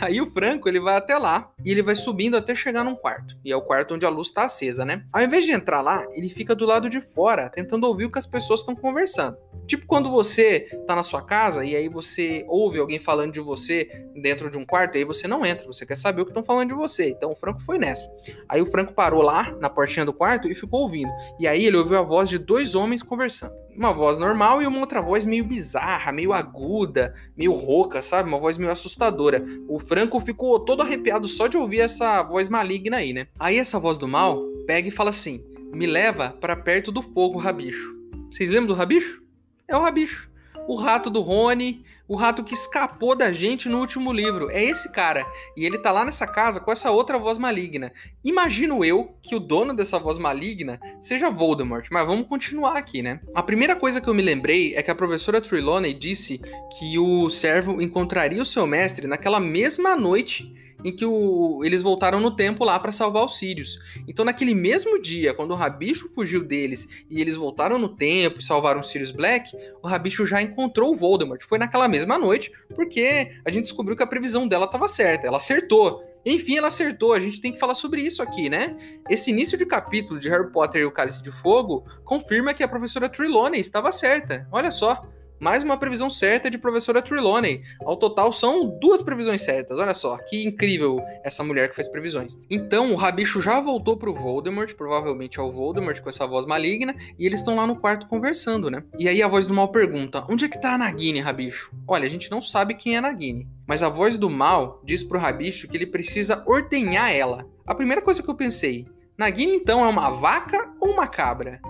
Aí 0.00 0.20
o 0.20 0.30
Franco, 0.30 0.68
ele 0.68 0.80
vai 0.80 0.96
até 0.96 1.16
lá, 1.18 1.50
e 1.64 1.70
ele 1.70 1.82
vai 1.82 1.94
subindo 1.94 2.36
até 2.36 2.54
chegar 2.54 2.84
num 2.84 2.94
quarto. 2.94 3.36
E 3.44 3.52
é 3.52 3.56
o 3.56 3.62
quarto 3.62 3.94
onde 3.94 4.06
a 4.06 4.08
luz 4.08 4.30
tá 4.30 4.44
acesa, 4.44 4.84
né? 4.84 5.04
Ao 5.12 5.22
invés 5.22 5.44
de 5.44 5.52
entrar 5.52 5.80
lá, 5.80 6.04
ele 6.12 6.28
fica 6.28 6.54
do 6.54 6.66
lado 6.66 6.88
de 6.88 7.00
fora, 7.00 7.50
tentando 7.50 7.86
ouvir 7.86 8.06
o 8.06 8.10
que 8.10 8.18
as 8.18 8.26
pessoas 8.26 8.60
estão 8.60 8.74
conversando. 8.74 9.36
Tipo 9.66 9.84
quando 9.86 10.10
você 10.10 10.60
tá 10.86 10.94
na 10.94 11.02
sua 11.02 11.22
casa 11.22 11.64
e 11.64 11.74
aí 11.74 11.88
você 11.88 12.44
ouve 12.46 12.78
alguém 12.78 13.00
falando 13.00 13.32
de 13.32 13.40
você 13.40 14.06
dentro 14.14 14.48
de 14.48 14.56
um 14.56 14.64
quarto, 14.64 14.94
e 14.94 14.98
aí 14.98 15.04
você 15.04 15.26
não 15.26 15.44
entra, 15.44 15.66
você 15.66 15.84
quer 15.84 15.96
saber 15.96 16.22
o 16.22 16.24
que 16.24 16.30
estão 16.30 16.44
falando 16.44 16.68
de 16.68 16.74
você. 16.74 17.08
Então 17.08 17.30
o 17.30 17.36
Franco 17.36 17.60
foi 17.60 17.78
nessa. 17.78 18.08
Aí 18.48 18.60
o 18.60 18.66
Franco 18.66 18.92
parou 18.92 19.22
lá, 19.22 19.52
na 19.60 19.68
portinha 19.68 20.04
do 20.04 20.12
quarto, 20.12 20.48
e 20.48 20.54
ficou 20.54 20.82
ouvindo. 20.82 21.10
E 21.38 21.48
aí 21.48 21.64
ele 21.64 21.76
ouviu 21.76 21.98
a 21.98 22.02
voz 22.02 22.28
de 22.28 22.38
dois 22.38 22.74
homens 22.74 23.02
conversando. 23.02 23.65
Uma 23.76 23.92
voz 23.92 24.18
normal 24.18 24.62
e 24.62 24.66
uma 24.66 24.80
outra 24.80 25.00
voz 25.00 25.24
meio 25.24 25.44
bizarra, 25.44 26.12
meio 26.12 26.32
aguda, 26.32 27.14
meio 27.36 27.52
rouca, 27.52 28.02
sabe? 28.02 28.28
Uma 28.28 28.38
voz 28.38 28.56
meio 28.56 28.70
assustadora. 28.70 29.44
O 29.68 29.78
Franco 29.78 30.20
ficou 30.20 30.58
todo 30.60 30.82
arrepiado 30.82 31.26
só 31.26 31.46
de 31.46 31.56
ouvir 31.56 31.80
essa 31.80 32.22
voz 32.22 32.48
maligna 32.48 32.98
aí, 32.98 33.12
né? 33.12 33.26
Aí 33.38 33.58
essa 33.58 33.78
voz 33.78 33.96
do 33.96 34.08
mal 34.08 34.42
pega 34.66 34.88
e 34.88 34.92
fala 34.92 35.10
assim: 35.10 35.44
Me 35.72 35.86
leva 35.86 36.30
para 36.40 36.56
perto 36.56 36.90
do 36.90 37.02
fogo, 37.02 37.38
rabicho. 37.38 37.96
Vocês 38.30 38.50
lembram 38.50 38.68
do 38.68 38.74
rabicho? 38.74 39.22
É 39.68 39.76
o 39.76 39.82
rabicho 39.82 40.30
o 40.66 40.74
rato 40.74 41.08
do 41.08 41.20
Rony, 41.20 41.84
o 42.08 42.16
rato 42.16 42.44
que 42.44 42.54
escapou 42.54 43.16
da 43.16 43.32
gente 43.32 43.68
no 43.68 43.78
último 43.78 44.12
livro. 44.12 44.50
É 44.50 44.62
esse 44.62 44.92
cara. 44.92 45.26
E 45.56 45.64
ele 45.64 45.78
tá 45.78 45.90
lá 45.90 46.04
nessa 46.04 46.26
casa 46.26 46.60
com 46.60 46.70
essa 46.70 46.90
outra 46.90 47.18
voz 47.18 47.38
maligna. 47.38 47.92
Imagino 48.24 48.84
eu 48.84 49.16
que 49.22 49.34
o 49.34 49.40
dono 49.40 49.74
dessa 49.74 49.98
voz 49.98 50.18
maligna 50.18 50.80
seja 51.00 51.30
Voldemort, 51.30 51.86
mas 51.90 52.06
vamos 52.06 52.26
continuar 52.26 52.76
aqui, 52.76 53.02
né? 53.02 53.20
A 53.34 53.42
primeira 53.42 53.74
coisa 53.74 54.00
que 54.00 54.08
eu 54.08 54.14
me 54.14 54.22
lembrei 54.22 54.74
é 54.74 54.82
que 54.82 54.90
a 54.90 54.94
professora 54.94 55.40
Trelawney 55.40 55.94
disse 55.94 56.40
que 56.78 56.98
o 56.98 57.28
servo 57.30 57.80
encontraria 57.80 58.42
o 58.42 58.46
seu 58.46 58.66
mestre 58.66 59.06
naquela 59.06 59.40
mesma 59.40 59.96
noite 59.96 60.65
em 60.86 60.94
que 60.94 61.04
o, 61.04 61.64
eles 61.64 61.82
voltaram 61.82 62.20
no 62.20 62.30
tempo 62.30 62.64
lá 62.64 62.78
para 62.78 62.92
salvar 62.92 63.24
os 63.24 63.36
Sirius. 63.36 63.80
Então, 64.06 64.24
naquele 64.24 64.54
mesmo 64.54 65.02
dia, 65.02 65.34
quando 65.34 65.50
o 65.50 65.56
Rabicho 65.56 66.08
fugiu 66.14 66.44
deles 66.44 66.88
e 67.10 67.20
eles 67.20 67.34
voltaram 67.34 67.76
no 67.76 67.88
tempo 67.88 68.38
e 68.38 68.44
salvaram 68.44 68.80
os 68.80 68.88
Sirius 68.88 69.10
Black, 69.10 69.50
o 69.82 69.88
Rabicho 69.88 70.24
já 70.24 70.40
encontrou 70.40 70.92
o 70.92 70.96
Voldemort. 70.96 71.42
Foi 71.42 71.58
naquela 71.58 71.88
mesma 71.88 72.16
noite, 72.16 72.52
porque 72.72 73.32
a 73.44 73.50
gente 73.50 73.64
descobriu 73.64 73.96
que 73.96 74.02
a 74.04 74.06
previsão 74.06 74.46
dela 74.46 74.66
estava 74.66 74.86
certa. 74.86 75.26
Ela 75.26 75.38
acertou. 75.38 76.04
Enfim, 76.24 76.56
ela 76.56 76.68
acertou. 76.68 77.12
A 77.14 77.20
gente 77.20 77.40
tem 77.40 77.52
que 77.52 77.58
falar 77.58 77.74
sobre 77.74 78.00
isso 78.00 78.22
aqui, 78.22 78.48
né? 78.48 78.76
Esse 79.10 79.30
início 79.30 79.58
de 79.58 79.66
capítulo 79.66 80.20
de 80.20 80.28
Harry 80.28 80.52
Potter 80.52 80.82
e 80.82 80.84
o 80.84 80.92
Cálice 80.92 81.20
de 81.20 81.32
Fogo 81.32 81.84
confirma 82.04 82.54
que 82.54 82.62
a 82.62 82.68
professora 82.68 83.08
Trelawney 83.08 83.60
estava 83.60 83.90
certa. 83.90 84.46
Olha 84.52 84.70
só. 84.70 85.04
Mais 85.38 85.62
uma 85.62 85.76
previsão 85.76 86.08
certa 86.08 86.50
de 86.50 86.56
professora 86.56 87.02
Trelawney. 87.02 87.62
Ao 87.84 87.94
total, 87.94 88.32
são 88.32 88.66
duas 88.80 89.02
previsões 89.02 89.42
certas. 89.42 89.78
Olha 89.78 89.92
só, 89.92 90.16
que 90.16 90.46
incrível 90.46 90.98
essa 91.22 91.44
mulher 91.44 91.68
que 91.68 91.76
faz 91.76 91.88
previsões. 91.88 92.40
Então, 92.48 92.92
o 92.92 92.96
Rabicho 92.96 93.40
já 93.40 93.60
voltou 93.60 93.98
pro 93.98 94.14
Voldemort, 94.14 94.74
provavelmente 94.74 95.38
ao 95.38 95.52
Voldemort 95.52 96.00
com 96.00 96.08
essa 96.08 96.26
voz 96.26 96.46
maligna, 96.46 96.96
e 97.18 97.26
eles 97.26 97.40
estão 97.40 97.54
lá 97.54 97.66
no 97.66 97.76
quarto 97.76 98.06
conversando, 98.06 98.70
né? 98.70 98.82
E 98.98 99.08
aí 99.08 99.22
a 99.22 99.28
voz 99.28 99.44
do 99.44 99.52
mal 99.52 99.68
pergunta: 99.68 100.24
Onde 100.28 100.46
é 100.46 100.48
que 100.48 100.60
tá 100.60 100.72
a 100.72 100.78
Nagini, 100.78 101.20
Rabicho? 101.20 101.70
Olha, 101.86 102.06
a 102.06 102.10
gente 102.10 102.30
não 102.30 102.40
sabe 102.40 102.74
quem 102.74 102.96
é 102.96 103.00
Nagini, 103.00 103.46
mas 103.66 103.82
a 103.82 103.90
voz 103.90 104.16
do 104.16 104.30
mal 104.30 104.80
diz 104.84 105.02
pro 105.02 105.18
Rabicho 105.18 105.68
que 105.68 105.76
ele 105.76 105.86
precisa 105.86 106.42
ordenhar 106.46 107.14
ela. 107.14 107.46
A 107.66 107.74
primeira 107.74 108.00
coisa 108.00 108.22
que 108.22 108.30
eu 108.30 108.34
pensei: 108.34 108.86
Nagini 109.18 109.54
então 109.54 109.84
é 109.84 109.88
uma 109.88 110.10
vaca 110.10 110.72
ou 110.80 110.90
uma 110.90 111.06
cabra? 111.06 111.60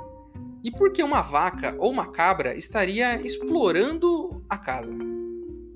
E 0.65 0.71
por 0.71 0.93
que 0.93 1.03
uma 1.03 1.23
vaca 1.23 1.77
ou 1.79 1.91
uma 1.91 2.11
cabra 2.11 2.57
estaria 2.57 3.21
explorando 3.23 4.43
a 4.49 4.59
casa? 4.59 4.93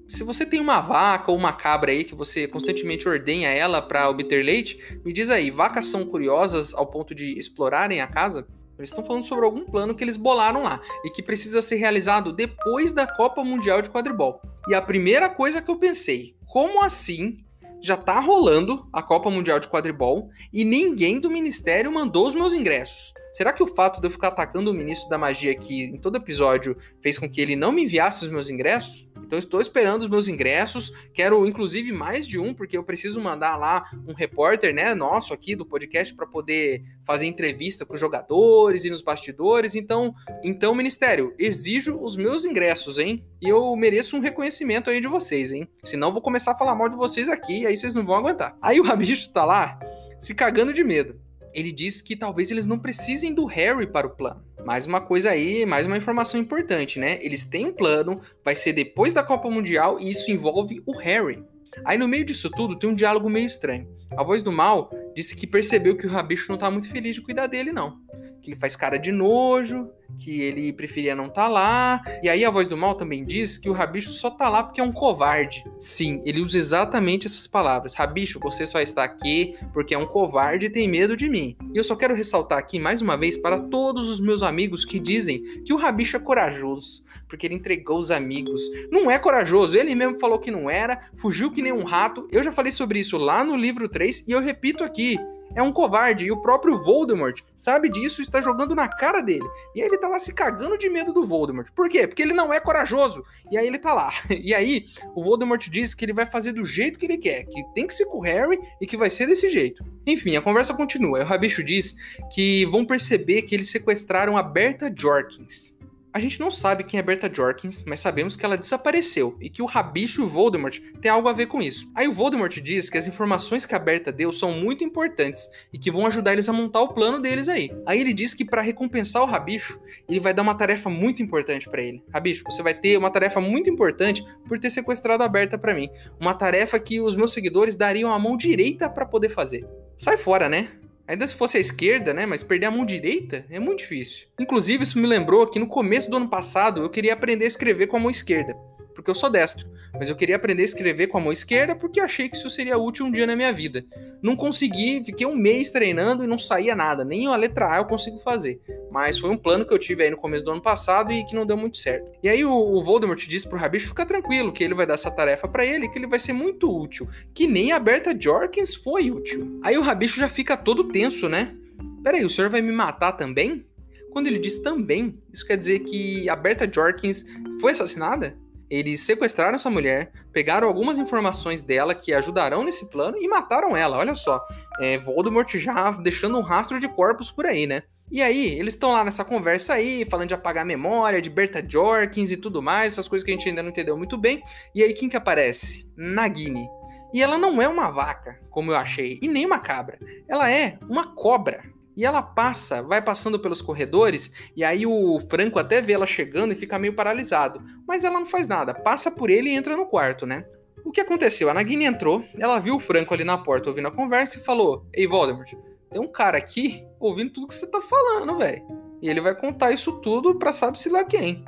Se 0.09 0.25
você 0.25 0.45
tem 0.45 0.59
uma 0.59 0.81
vaca 0.81 1.31
ou 1.31 1.39
uma 1.39 1.53
cabra 1.53 1.93
aí 1.93 2.03
que 2.03 2.17
você 2.17 2.49
constantemente 2.49 3.09
ordenha 3.09 3.49
ela 3.49 3.81
para 3.81 4.09
obter 4.09 4.45
leite, 4.45 4.77
me 5.05 5.13
diz 5.13 5.31
aí, 5.31 5.51
vacas 5.51 5.87
são 5.87 6.05
curiosas 6.05 6.75
ao 6.75 6.87
ponto 6.87 7.15
de 7.15 7.39
explorarem 7.39 8.01
a 8.01 8.09
casa? 8.09 8.47
Eles 8.77 8.91
estão 8.91 9.05
falando 9.05 9.27
sobre 9.27 9.45
algum 9.45 9.65
plano 9.65 9.95
que 9.95 10.03
eles 10.03 10.17
bolaram 10.17 10.63
lá 10.63 10.81
e 11.05 11.11
que 11.11 11.23
precisa 11.23 11.61
ser 11.61 11.77
realizado 11.77 12.33
depois 12.33 12.91
da 12.91 13.07
Copa 13.07 13.45
Mundial 13.45 13.83
de 13.83 13.91
Quadribol. 13.91 14.41
E 14.69 14.75
a 14.75 14.83
primeira 14.83 15.29
coisa 15.29 15.61
que 15.61 15.71
eu 15.71 15.79
pensei, 15.79 16.35
como 16.47 16.83
assim 16.83 17.37
já 17.81 17.97
tá 17.97 18.19
rolando 18.19 18.89
a 18.93 19.03
Copa 19.03 19.31
Mundial 19.31 19.61
de 19.61 19.69
Quadribol 19.69 20.31
e 20.53 20.65
ninguém 20.65 21.21
do 21.21 21.31
ministério 21.31 21.93
mandou 21.93 22.27
os 22.27 22.35
meus 22.35 22.53
ingressos? 22.53 23.13
Será 23.33 23.53
que 23.53 23.63
o 23.63 23.67
fato 23.67 24.01
de 24.01 24.07
eu 24.07 24.11
ficar 24.11 24.29
atacando 24.29 24.71
o 24.71 24.75
ministro 24.75 25.09
da 25.09 25.17
magia 25.17 25.53
aqui 25.53 25.85
em 25.85 25.97
todo 25.97 26.17
episódio 26.17 26.77
fez 27.01 27.17
com 27.17 27.29
que 27.29 27.41
ele 27.41 27.55
não 27.55 27.71
me 27.71 27.85
enviasse 27.85 28.25
os 28.25 28.31
meus 28.31 28.51
ingressos? 28.51 29.09
Então 29.25 29.39
estou 29.39 29.61
esperando 29.61 30.03
os 30.03 30.09
meus 30.09 30.27
ingressos, 30.27 30.93
quero 31.15 31.47
inclusive 31.47 31.93
mais 31.93 32.27
de 32.27 32.37
um, 32.37 32.53
porque 32.53 32.77
eu 32.77 32.83
preciso 32.83 33.21
mandar 33.21 33.57
lá 33.57 33.89
um 34.05 34.13
repórter, 34.13 34.75
né, 34.75 34.93
nosso 34.93 35.33
aqui 35.33 35.55
do 35.55 35.65
podcast 35.65 36.13
para 36.15 36.27
poder 36.27 36.83
fazer 37.07 37.27
entrevista 37.27 37.87
com 37.87 37.95
os 37.95 38.01
jogadores 38.01 38.85
e 38.85 38.91
nos 38.91 39.03
bastidores. 39.03 39.77
Então, 39.77 40.13
então 40.43 40.75
ministério, 40.75 41.33
exijo 41.39 42.01
os 42.01 42.17
meus 42.17 42.45
ingressos, 42.45 42.99
hein? 42.99 43.25
E 43.41 43.49
eu 43.49 43.77
mereço 43.77 44.17
um 44.17 44.21
reconhecimento 44.21 44.91
aí 44.91 45.01
de 45.01 45.07
vocês, 45.07 45.53
hein? 45.53 45.69
Senão 45.85 46.13
vou 46.13 46.21
começar 46.21 46.51
a 46.51 46.59
falar 46.59 46.75
mal 46.75 46.89
de 46.89 46.97
vocês 46.97 47.29
aqui, 47.29 47.61
e 47.61 47.67
aí 47.67 47.77
vocês 47.77 47.95
não 47.95 48.05
vão 48.05 48.17
aguentar. 48.17 48.57
Aí 48.61 48.81
o 48.81 48.85
Rabicho 48.85 49.31
tá 49.31 49.45
lá 49.45 49.79
se 50.19 50.35
cagando 50.35 50.75
de 50.75 50.83
medo 50.83 51.30
ele 51.53 51.73
diz 51.73 52.01
que 52.01 52.17
talvez 52.17 52.51
eles 52.51 52.67
não 52.67 52.79
precisem 52.79 53.35
do 53.35 53.45
Harry 53.47 53.87
para 53.87 54.07
o 54.07 54.11
plano. 54.11 54.45
Mais 54.65 54.87
uma 54.87 55.01
coisa 55.01 55.31
aí, 55.31 55.65
mais 55.67 55.87
uma 55.87 55.97
informação 55.97 56.39
importante, 56.39 56.99
né? 56.99 57.19
Eles 57.23 57.45
têm 57.45 57.67
um 57.67 57.73
plano, 57.73 58.21
vai 58.45 58.55
ser 58.55 58.73
depois 58.73 59.13
da 59.13 59.23
Copa 59.23 59.51
Mundial 59.51 59.99
e 59.99 60.11
isso 60.11 60.31
envolve 60.31 60.83
o 60.87 60.97
Harry. 60.99 61.43
Aí 61.85 61.97
no 61.97 62.09
meio 62.09 62.25
disso 62.25 62.51
tudo 62.51 62.79
tem 62.79 62.91
um 62.91 62.95
diálogo 62.95 63.31
meio 63.31 63.47
estranho. 63.47 63.89
A 64.17 64.23
voz 64.23 64.43
do 64.43 64.53
mal 64.53 64.91
disse 65.15 65.37
que 65.37 65.47
percebeu 65.47 65.97
que 65.97 66.07
o 66.07 66.11
Rabicho 66.11 66.51
não 66.51 66.59
tá 66.59 66.71
muito 66.71 66.89
feliz 66.89 67.15
de 67.15 67.23
cuidar 67.23 67.47
dele, 67.47 67.73
não. 67.73 67.99
Que 68.43 68.51
ele 68.51 68.61
faz 68.61 68.75
cara 68.77 68.99
de 68.99 69.13
nojo, 69.13 69.91
que 70.19 70.41
ele 70.43 70.73
preferia 70.73 71.15
não 71.15 71.27
estar 71.27 71.43
tá 71.43 71.49
lá. 71.49 72.03
E 72.23 72.29
aí 72.29 72.45
a 72.45 72.51
voz 72.51 72.69
do 72.69 72.77
mal 72.77 72.95
também 72.95 73.25
diz 73.25 73.59
que 73.59 73.69
o 73.69 73.73
Rabicho 73.73 74.11
só 74.11 74.31
tá 74.31 74.49
lá 74.49 74.63
porque 74.63 74.81
é 74.81 74.85
um 74.85 74.93
covarde. 74.93 75.65
Sim, 75.79 76.21
ele 76.25 76.41
usa 76.41 76.57
exatamente 76.57 77.27
essas 77.27 77.47
palavras. 77.47 77.95
Rabicho, 77.95 78.41
você 78.41 78.67
só 78.67 78.81
está 78.81 79.05
aqui 79.05 79.57
porque 79.73 79.95
é 79.95 79.99
um 79.99 80.07
covarde 80.07 80.67
e 80.67 80.71
tem 80.71 80.89
medo 80.89 81.17
de 81.17 81.29
mim. 81.29 81.57
E 81.73 81.79
eu 81.79 81.85
só 81.85 81.97
quero 81.97 82.15
ressaltar 82.15 82.59
aqui 82.59 82.79
mais 82.79 83.01
uma 83.03 83.17
vez 83.17 83.37
para 83.37 83.61
todos 83.61 84.09
os 84.09 84.21
meus 84.21 84.43
amigos 84.43 84.85
que 84.85 84.99
dizem 84.99 85.63
que 85.65 85.73
o 85.73 85.77
Rabicho 85.77 86.17
é 86.17 86.21
corajoso, 86.21 87.05
porque 87.29 87.47
ele 87.47 87.55
entregou 87.55 87.99
os 87.99 88.11
amigos. 88.11 88.63
Não 88.91 89.11
é 89.11 89.19
corajoso, 89.19 89.77
ele 89.77 89.95
mesmo 89.95 90.19
falou 90.19 90.39
que 90.39 90.51
não 90.51 90.69
era, 90.69 91.01
fugiu 91.17 91.51
que 91.51 91.63
nem 91.63 91.73
um 91.73 91.85
rato. 91.85 92.29
Eu 92.31 92.43
já 92.43 92.53
falei 92.53 92.73
sobre 92.73 92.99
isso 92.99 93.17
lá 93.17 93.45
no 93.45 93.57
livro 93.57 93.89
3 93.89 94.27
e 94.29 94.33
eu 94.33 94.41
repito 94.41 94.85
aqui 94.85 95.19
é 95.55 95.63
um 95.63 95.73
covarde 95.73 96.27
e 96.27 96.33
o 96.33 96.41
próprio 96.41 96.83
Voldemort 96.83 97.41
sabe 97.55 97.89
disso 97.89 98.21
e 98.21 98.25
está 98.25 98.41
jogando 98.41 98.75
na 98.75 98.89
cara 98.89 99.21
dele. 99.21 99.49
E 99.75 99.81
aí 99.81 99.89
ele 99.89 99.99
tá 99.99 100.09
lá 100.09 100.19
se 100.19 100.35
cagando 100.35 100.79
de 100.79 100.89
medo 100.89 101.13
do 101.13 101.27
Voldemort. 101.27 101.71
Por 101.73 101.89
quê? 101.89 102.07
Porque 102.07 102.23
ele 102.23 102.33
não 102.33 102.53
é 102.53 102.61
corajoso. 102.61 103.25
E 103.51 103.59
aí 103.59 103.67
ele 103.67 103.79
tá 103.79 103.93
lá. 103.93 104.11
E 104.51 104.55
aí 104.55 104.87
o 105.15 105.23
Voldemort 105.23 105.69
diz 105.69 105.93
que 105.93 106.05
ele 106.05 106.13
vai 106.13 106.25
fazer 106.25 106.53
do 106.53 106.65
jeito 106.65 106.99
que 106.99 107.05
ele 107.07 107.19
quer, 107.19 107.45
que 107.45 107.63
tem 107.75 107.87
que 107.87 107.95
ser 107.95 108.07
com 108.07 108.19
o 108.19 108.23
Harry 108.23 108.59
e 108.81 108.87
que 108.87 108.97
vai 108.97 109.11
ser 109.11 109.27
desse 109.27 109.49
jeito. 109.51 109.85
Enfim, 110.07 110.35
a 110.35 110.43
conversa 110.43 110.73
continua. 110.73 111.19
E 111.19 111.23
o 111.23 111.27
Rabicho 111.27 111.63
diz 111.63 111.95
que 112.33 112.65
vão 112.67 112.85
perceber 112.85 113.43
que 113.43 113.55
eles 113.55 113.71
sequestraram 113.71 114.37
a 114.37 114.43
Berta 114.43 114.93
Jorkins. 114.97 115.79
A 116.13 116.19
gente 116.19 116.41
não 116.41 116.51
sabe 116.51 116.83
quem 116.83 116.99
é 116.99 117.03
Berta 117.03 117.33
Jorkins, 117.33 117.85
mas 117.87 118.01
sabemos 118.01 118.35
que 118.35 118.45
ela 118.45 118.57
desapareceu 118.57 119.37
e 119.41 119.49
que 119.49 119.63
o 119.63 119.67
Rabicho 119.67 120.23
e 120.23 120.25
o 120.25 120.29
Voldemort 120.29 120.81
têm 121.01 121.09
algo 121.09 121.29
a 121.29 121.33
ver 121.33 121.47
com 121.47 121.63
isso. 121.63 121.89
Aí 121.95 122.09
o 122.09 122.13
Voldemort 122.13 122.53
diz 122.61 122.91
que 122.91 122.99
as 122.99 123.07
informações 123.07 123.65
que 123.65 123.77
a 123.77 123.79
Berta 123.79 124.11
deu 124.11 124.33
são 124.33 124.51
muito 124.53 124.83
importantes 124.83 125.49
e 125.73 125.79
que 125.79 125.91
vão 125.91 126.07
ajudar 126.07 126.33
eles 126.33 126.49
a 126.49 126.53
montar 126.53 126.81
o 126.81 126.93
plano 126.93 127.21
deles 127.21 127.49
aí. 127.49 127.71
Aí 127.87 128.01
ele 128.01 128.13
diz 128.13 128.35
que 128.35 128.45
para 128.45 128.61
recompensar 128.61 129.23
o 129.23 129.27
Rabicho, 129.27 129.81
ele 130.09 130.19
vai 130.19 130.35
dar 130.35 130.43
uma 130.43 130.57
tarefa 130.57 130.91
muito 130.91 131.23
importante 131.23 131.71
para 131.71 131.81
ele. 131.81 132.03
Rabicho, 132.13 132.43
você 132.45 132.61
vai 132.61 132.75
ter 132.75 132.99
uma 132.99 133.11
tarefa 133.11 133.41
muito 133.41 133.71
importante 133.71 134.25
por 134.49 134.59
ter 134.59 134.71
sequestrado 134.71 135.23
a 135.23 135.29
Berta 135.29 135.57
para 135.57 135.75
mim. 135.75 135.89
Uma 136.19 136.35
tarefa 136.35 136.81
que 136.81 137.01
os 137.01 137.15
meus 137.15 137.33
seguidores 137.33 137.77
dariam 137.77 138.13
a 138.13 138.19
mão 138.19 138.37
direita 138.37 138.91
para 138.91 139.07
poder 139.07 139.29
fazer. 139.29 139.65
Sai 139.97 140.17
fora, 140.17 140.49
né? 140.49 140.73
Ainda 141.11 141.27
se 141.27 141.35
fosse 141.35 141.57
a 141.57 141.61
esquerda, 141.61 142.15
né? 142.15 142.25
Mas 142.25 142.41
perder 142.41 142.67
a 142.67 142.71
mão 142.71 142.87
direita 142.87 143.45
é 143.51 143.59
muito 143.59 143.81
difícil. 143.81 144.29
Inclusive, 144.39 144.85
isso 144.85 144.97
me 144.97 145.09
lembrou 145.09 145.45
que 145.45 145.59
no 145.59 145.67
começo 145.67 146.09
do 146.09 146.17
ano 146.17 146.29
passado 146.29 146.81
eu 146.81 146.89
queria 146.89 147.15
aprender 147.15 147.47
a 147.47 147.49
escrever 147.49 147.89
com 147.89 147.97
a 147.97 148.01
mão 148.01 148.11
esquerda, 148.11 148.57
porque 149.01 149.11
eu 149.11 149.15
sou 149.15 149.31
destro 149.31 149.67
mas 149.93 150.09
eu 150.09 150.17
queria 150.17 150.37
aprender 150.37 150.63
a 150.63 150.65
escrever 150.65 151.09
com 151.09 151.19
a 151.19 151.21
mão 151.21 151.33
esquerda 151.33 151.75
porque 151.75 152.01
achei 152.01 152.29
que 152.29 152.37
isso 152.37 152.49
seria 152.49 152.79
útil 152.79 153.07
um 153.07 153.11
dia 153.11 153.27
na 153.27 153.35
minha 153.35 153.53
vida. 153.53 153.85
Não 154.23 154.37
consegui, 154.37 155.03
fiquei 155.05 155.27
um 155.27 155.37
mês 155.37 155.71
treinando 155.71 156.23
e 156.23 156.27
não 156.27 156.39
saía 156.39 156.75
nada, 156.75 157.05
nem 157.05 157.27
a 157.27 157.37
letra 157.37 157.75
A 157.75 157.79
eu 157.79 157.85
consigo 157.85 158.19
fazer. 158.19 158.61
Mas 158.91 159.19
foi 159.19 159.31
um 159.31 159.37
plano 159.37 159.67
que 159.67 159.73
eu 159.73 159.79
tive 159.79 160.05
aí 160.05 160.11
no 160.11 160.17
começo 160.17 160.45
do 160.45 160.53
ano 160.53 160.63
passado 160.63 161.13
e 161.13 161.25
que 161.27 161.35
não 161.35 161.47
deu 161.47 161.57
muito 161.57 161.79
certo. 161.79 162.11
E 162.23 162.29
aí 162.29 162.45
o, 162.45 162.83
Voldemort 162.83 163.21
disse 163.27 163.49
pro 163.49 163.59
Rabicho 163.59 163.89
ficar 163.89 164.07
tranquilo, 164.07 164.53
que 164.53 164.63
ele 164.63 164.75
vai 164.75 164.87
dar 164.87 164.95
essa 164.95 165.11
tarefa 165.11 165.49
para 165.49 165.65
ele, 165.65 165.89
que 165.89 165.99
ele 165.99 166.07
vai 166.07 166.19
ser 166.19 166.33
muito 166.33 166.71
útil, 166.71 167.09
que 167.35 167.47
nem 167.47 167.73
a 167.73 167.79
Berta 167.79 168.17
Jorkins 168.19 168.75
foi 168.75 169.11
útil. 169.11 169.61
Aí 169.63 169.77
o 169.77 169.83
Rabicho 169.83 170.19
já 170.19 170.29
fica 170.29 170.57
todo 170.57 170.85
tenso, 170.85 171.29
né? 171.29 171.55
Peraí, 172.03 172.25
o 172.25 172.31
senhor 172.31 172.51
vai 172.51 172.63
me 172.63 172.73
matar 172.73 173.13
também? 173.13 173.67
Quando 174.11 174.27
ele 174.27 174.39
diz 174.39 174.59
também, 174.59 175.19
isso 175.33 175.47
quer 175.47 175.57
dizer 175.57 175.81
que 175.81 176.29
a 176.29 176.35
Berta 176.35 176.69
Jorkins 176.73 177.25
foi 177.61 177.73
assassinada? 177.73 178.37
Eles 178.71 179.01
sequestraram 179.01 179.57
essa 179.57 179.69
mulher, 179.69 180.13
pegaram 180.33 180.69
algumas 180.69 180.99
informações 180.99 181.61
dela 181.61 181.95
que 181.95 182.13
ajudarão 182.13 182.63
nesse 182.63 182.89
plano 182.89 183.19
e 183.21 183.27
mataram 183.27 183.77
ela. 183.77 183.97
Olha 183.97 184.15
só, 184.15 184.41
é, 184.81 184.97
Voldemort 184.97 185.53
já 185.57 185.91
deixando 185.91 186.39
um 186.39 186.43
rastro 186.43 186.79
de 186.79 186.89
corpos 186.89 187.31
por 187.31 187.47
aí, 187.47 187.67
né? 187.67 187.83
E 188.13 188.21
aí, 188.21 188.59
eles 188.59 188.75
estão 188.75 188.91
lá 188.91 189.05
nessa 189.05 189.25
conversa 189.25 189.75
aí, 189.75 190.05
falando 190.05 190.29
de 190.29 190.35
apagar 190.35 190.63
a 190.63 190.67
memória, 190.67 191.23
de 191.23 191.31
Berta 191.31 191.65
Jorkins 191.67 192.33
e 192.33 192.37
tudo 192.37 192.61
mais, 192.61 192.95
essas 192.95 193.07
coisas 193.07 193.25
que 193.25 193.31
a 193.31 193.35
gente 193.35 193.49
ainda 193.49 193.63
não 193.63 193.71
entendeu 193.71 193.97
muito 193.97 194.19
bem. 194.19 194.43
E 194.75 194.83
aí, 194.83 194.93
quem 194.93 195.09
que 195.09 195.17
aparece? 195.17 195.89
Nagini. 195.97 196.67
E 197.15 197.23
ela 197.23 197.39
não 197.39 197.63
é 197.63 197.69
uma 197.69 197.89
vaca, 197.91 198.41
como 198.51 198.73
eu 198.73 198.77
achei, 198.77 199.19
e 199.23 199.29
nem 199.29 199.47
uma 199.47 199.61
cabra. 199.61 199.97
Ela 200.29 200.51
é 200.51 200.77
uma 200.89 201.15
cobra. 201.15 201.63
E 201.97 202.05
ela 202.05 202.23
passa, 202.23 202.83
vai 202.83 203.03
passando 203.03 203.39
pelos 203.39 203.61
corredores, 203.61 204.33
e 204.57 204.65
aí 204.65 204.87
o 204.87 205.21
Franco 205.29 205.59
até 205.59 205.83
vê 205.83 205.93
ela 205.93 206.07
chegando 206.07 206.53
e 206.53 206.57
fica 206.57 206.79
meio 206.79 206.95
paralisado. 206.95 207.63
Mas 207.87 208.05
ela 208.05 208.19
não 208.19 208.27
faz 208.27 208.47
nada, 208.47 208.73
passa 208.73 209.11
por 209.11 209.29
ele 209.29 209.51
e 209.51 209.55
entra 209.55 209.77
no 209.77 209.87
quarto, 209.87 210.27
né? 210.27 210.45
O 210.85 210.91
que 210.91 211.01
aconteceu? 211.01 211.51
A 211.51 211.55
Nagini 211.55 211.85
entrou, 211.85 212.25
ela 212.39 212.59
viu 212.59 212.77
o 212.77 212.81
Franco 212.81 213.13
ali 213.13 213.25
na 213.25 213.37
porta 213.37 213.69
ouvindo 213.69 213.89
a 213.89 213.93
conversa 213.93 214.39
e 214.39 214.43
falou: 214.43 214.87
Ei, 214.95 215.07
Voldemort, 215.07 215.53
tem 215.91 216.01
um 216.01 216.11
cara 216.11 216.39
aqui 216.39 216.85
ouvindo 216.99 217.33
tudo 217.33 217.49
que 217.49 217.55
você 217.55 217.67
tá 217.67 217.81
falando, 217.81 218.39
velho. 218.39 218.63
E 219.03 219.09
ele 219.09 219.21
vai 219.21 219.35
contar 219.35 219.73
isso 219.73 219.93
tudo 220.01 220.35
pra 220.39 220.53
sabe-se 220.53 220.89
lá 220.89 221.05
quem. 221.05 221.45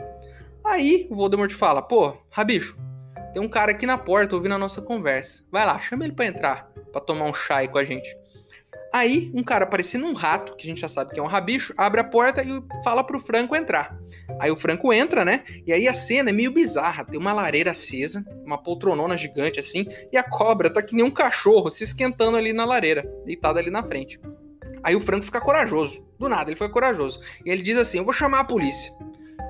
Aí 0.65 1.07
o 1.11 1.17
Voldemort 1.17 1.53
fala: 1.53 1.81
Pô, 1.81 2.17
Rabicho, 2.31 2.77
tem 3.33 3.43
um 3.43 3.49
cara 3.49 3.71
aqui 3.73 3.87
na 3.87 3.97
porta 3.97 4.35
ouvindo 4.35 4.55
a 4.55 4.59
nossa 4.59 4.83
conversa. 4.83 5.45
Vai 5.51 5.65
lá, 5.65 5.79
chama 5.81 6.05
ele 6.05 6.13
pra 6.13 6.27
entrar, 6.27 6.71
pra 6.93 7.01
tomar 7.01 7.25
um 7.25 7.35
chá 7.35 7.57
aí 7.57 7.69
com 7.69 7.79
a 7.79 7.85
gente. 7.85 8.15
Aí, 8.93 9.31
um 9.35 9.43
cara 9.43 9.67
parecendo 9.67 10.07
um 10.07 10.13
rato, 10.13 10.55
que 10.55 10.65
a 10.65 10.69
gente 10.69 10.81
já 10.81 10.89
sabe 10.89 11.13
que 11.13 11.19
é 11.19 11.23
um 11.23 11.27
rabicho, 11.27 11.73
abre 11.79 12.01
a 12.01 12.05
porta 12.05 12.43
e 12.43 12.63
fala 12.85 13.03
pro 13.03 13.19
Franco 13.19 13.57
entrar. 13.57 13.97
Aí 14.39 14.51
o 14.51 14.57
Franco 14.57 14.93
entra, 14.93 15.25
né? 15.25 15.43
E 15.67 15.73
aí 15.73 15.89
a 15.89 15.95
cena 15.95 16.29
é 16.29 16.33
meio 16.33 16.53
bizarra. 16.53 17.05
Tem 17.05 17.19
uma 17.19 17.33
lareira 17.33 17.71
acesa, 17.71 18.23
uma 18.45 18.63
poltronona 18.63 19.17
gigante 19.17 19.59
assim, 19.59 19.87
e 20.13 20.17
a 20.19 20.23
cobra 20.23 20.71
tá 20.71 20.83
que 20.83 20.95
nem 20.95 21.05
um 21.05 21.11
cachorro 21.11 21.71
se 21.71 21.85
esquentando 21.85 22.37
ali 22.37 22.53
na 22.53 22.67
lareira, 22.67 23.11
deitada 23.25 23.59
ali 23.59 23.71
na 23.71 23.83
frente. 23.83 24.21
Aí 24.83 24.95
o 24.95 25.01
Franco 25.01 25.25
fica 25.25 25.41
corajoso. 25.41 26.07
Do 26.19 26.29
nada, 26.29 26.51
ele 26.51 26.57
fica 26.57 26.69
corajoso. 26.69 27.21
E 27.47 27.51
ele 27.51 27.63
diz 27.63 27.79
assim: 27.79 27.99
Eu 27.99 28.05
vou 28.05 28.13
chamar 28.13 28.41
a 28.41 28.45
polícia. 28.45 28.93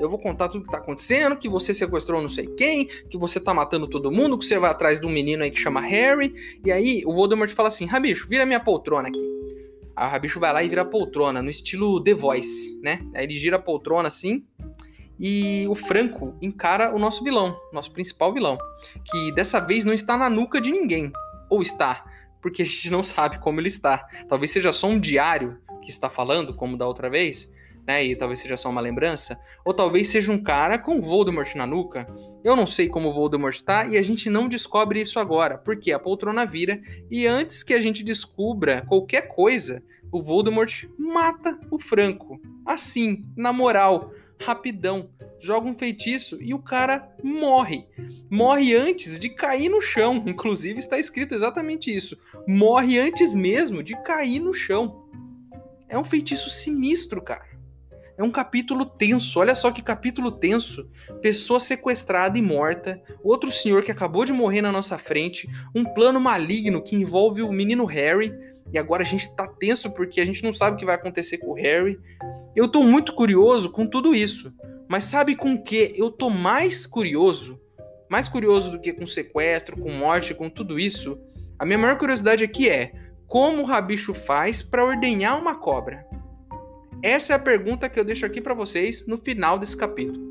Eu 0.00 0.10
vou 0.10 0.18
contar 0.18 0.48
tudo 0.48 0.64
que 0.64 0.70
tá 0.70 0.78
acontecendo, 0.78 1.36
que 1.36 1.48
você 1.48 1.72
sequestrou 1.72 2.20
não 2.20 2.28
sei 2.28 2.46
quem, 2.46 2.86
que 2.86 3.16
você 3.16 3.38
tá 3.38 3.54
matando 3.54 3.86
todo 3.86 4.10
mundo, 4.10 4.36
que 4.36 4.44
você 4.44 4.58
vai 4.58 4.70
atrás 4.70 4.98
de 4.98 5.06
um 5.06 5.10
menino 5.10 5.42
aí 5.42 5.50
que 5.50 5.60
chama 5.60 5.80
Harry. 5.80 6.34
E 6.64 6.72
aí 6.72 7.02
o 7.06 7.12
Voldemort 7.14 7.50
fala 7.50 7.68
assim: 7.68 7.86
Rabicho, 7.86 8.26
vira 8.28 8.44
minha 8.46 8.60
poltrona 8.60 9.08
aqui. 9.08 9.20
Aí 9.94 10.06
o 10.06 10.10
Rabicho 10.10 10.40
vai 10.40 10.52
lá 10.52 10.62
e 10.62 10.68
vira 10.68 10.82
a 10.82 10.84
poltrona, 10.84 11.42
no 11.42 11.50
estilo 11.50 12.02
The 12.02 12.14
Voice, 12.14 12.80
né? 12.82 13.00
Aí 13.14 13.24
ele 13.24 13.34
gira 13.34 13.56
a 13.56 13.60
poltrona 13.60 14.08
assim. 14.08 14.44
E 15.20 15.66
o 15.68 15.74
Franco 15.74 16.36
encara 16.42 16.92
o 16.92 16.98
nosso 16.98 17.22
vilão, 17.22 17.56
nosso 17.72 17.92
principal 17.92 18.32
vilão, 18.32 18.58
que 19.04 19.30
dessa 19.32 19.60
vez 19.60 19.84
não 19.84 19.92
está 19.92 20.16
na 20.16 20.28
nuca 20.28 20.60
de 20.60 20.72
ninguém. 20.72 21.12
Ou 21.48 21.62
está, 21.62 22.04
porque 22.40 22.62
a 22.62 22.64
gente 22.64 22.90
não 22.90 23.04
sabe 23.04 23.38
como 23.38 23.60
ele 23.60 23.68
está. 23.68 24.04
Talvez 24.26 24.50
seja 24.50 24.72
só 24.72 24.88
um 24.88 24.98
diário 24.98 25.58
que 25.82 25.90
está 25.90 26.08
falando, 26.08 26.54
como 26.54 26.76
da 26.76 26.88
outra 26.88 27.08
vez 27.08 27.52
né? 27.86 28.04
E 28.04 28.16
talvez 28.16 28.40
seja 28.40 28.56
só 28.56 28.70
uma 28.70 28.80
lembrança. 28.80 29.38
Ou 29.64 29.74
talvez 29.74 30.08
seja 30.08 30.32
um 30.32 30.42
cara 30.42 30.78
com 30.78 31.00
Voldemort 31.00 31.54
na 31.54 31.66
nuca. 31.66 32.06
Eu 32.44 32.56
não 32.56 32.66
sei 32.66 32.88
como 32.88 33.08
o 33.08 33.12
Voldemort 33.12 33.60
tá 33.60 33.86
e 33.86 33.96
a 33.96 34.02
gente 34.02 34.28
não 34.28 34.48
descobre 34.48 35.00
isso 35.00 35.18
agora, 35.18 35.58
porque 35.58 35.92
a 35.92 35.98
poltrona 35.98 36.44
vira 36.44 36.80
e 37.10 37.26
antes 37.26 37.62
que 37.62 37.74
a 37.74 37.80
gente 37.80 38.02
descubra 38.02 38.82
qualquer 38.82 39.28
coisa, 39.28 39.82
o 40.10 40.22
Voldemort 40.22 40.84
mata 40.98 41.58
o 41.70 41.78
Franco. 41.78 42.40
Assim, 42.66 43.24
na 43.36 43.52
moral, 43.52 44.10
rapidão. 44.40 45.10
Joga 45.40 45.68
um 45.68 45.74
feitiço 45.74 46.38
e 46.40 46.54
o 46.54 46.58
cara 46.58 47.08
morre. 47.22 47.86
Morre 48.30 48.74
antes 48.74 49.18
de 49.18 49.28
cair 49.28 49.68
no 49.68 49.80
chão. 49.80 50.22
Inclusive 50.26 50.78
está 50.78 50.98
escrito 50.98 51.34
exatamente 51.34 51.94
isso. 51.94 52.16
Morre 52.46 52.98
antes 52.98 53.34
mesmo 53.34 53.82
de 53.82 54.00
cair 54.02 54.38
no 54.38 54.54
chão. 54.54 55.08
É 55.88 55.98
um 55.98 56.04
feitiço 56.04 56.48
sinistro, 56.48 57.20
cara. 57.20 57.44
É 58.16 58.22
um 58.22 58.30
capítulo 58.30 58.84
tenso, 58.84 59.40
olha 59.40 59.54
só 59.54 59.70
que 59.70 59.82
capítulo 59.82 60.30
tenso. 60.30 60.88
Pessoa 61.20 61.58
sequestrada 61.58 62.38
e 62.38 62.42
morta, 62.42 63.00
outro 63.22 63.50
senhor 63.50 63.82
que 63.82 63.90
acabou 63.90 64.24
de 64.24 64.32
morrer 64.32 64.60
na 64.60 64.70
nossa 64.70 64.98
frente, 64.98 65.48
um 65.74 65.84
plano 65.84 66.20
maligno 66.20 66.82
que 66.82 66.94
envolve 66.94 67.42
o 67.42 67.50
menino 67.50 67.84
Harry, 67.86 68.32
e 68.72 68.78
agora 68.78 69.02
a 69.02 69.06
gente 69.06 69.34
tá 69.34 69.46
tenso 69.46 69.90
porque 69.90 70.20
a 70.20 70.24
gente 70.24 70.42
não 70.42 70.52
sabe 70.52 70.76
o 70.76 70.78
que 70.78 70.84
vai 70.84 70.94
acontecer 70.94 71.38
com 71.38 71.52
o 71.52 71.54
Harry. 71.54 71.98
Eu 72.54 72.68
tô 72.68 72.82
muito 72.82 73.14
curioso 73.14 73.70
com 73.70 73.86
tudo 73.86 74.14
isso, 74.14 74.52
mas 74.88 75.04
sabe 75.04 75.34
com 75.34 75.60
que 75.60 75.92
eu 75.96 76.10
tô 76.10 76.30
mais 76.30 76.86
curioso? 76.86 77.60
Mais 78.10 78.28
curioso 78.28 78.70
do 78.70 78.80
que 78.80 78.92
com 78.92 79.06
sequestro, 79.06 79.78
com 79.78 79.90
morte, 79.90 80.34
com 80.34 80.50
tudo 80.50 80.78
isso? 80.78 81.18
A 81.58 81.64
minha 81.64 81.78
maior 81.78 81.96
curiosidade 81.96 82.44
aqui 82.44 82.68
é 82.68 82.92
como 83.26 83.62
o 83.62 83.64
Rabicho 83.64 84.12
faz 84.12 84.60
para 84.60 84.84
ordenhar 84.84 85.38
uma 85.38 85.54
cobra? 85.54 86.06
Essa 87.02 87.32
é 87.32 87.36
a 87.36 87.38
pergunta 87.38 87.88
que 87.88 87.98
eu 87.98 88.04
deixo 88.04 88.24
aqui 88.24 88.40
para 88.40 88.54
vocês 88.54 89.04
no 89.08 89.18
final 89.18 89.58
desse 89.58 89.76
capítulo. 89.76 90.30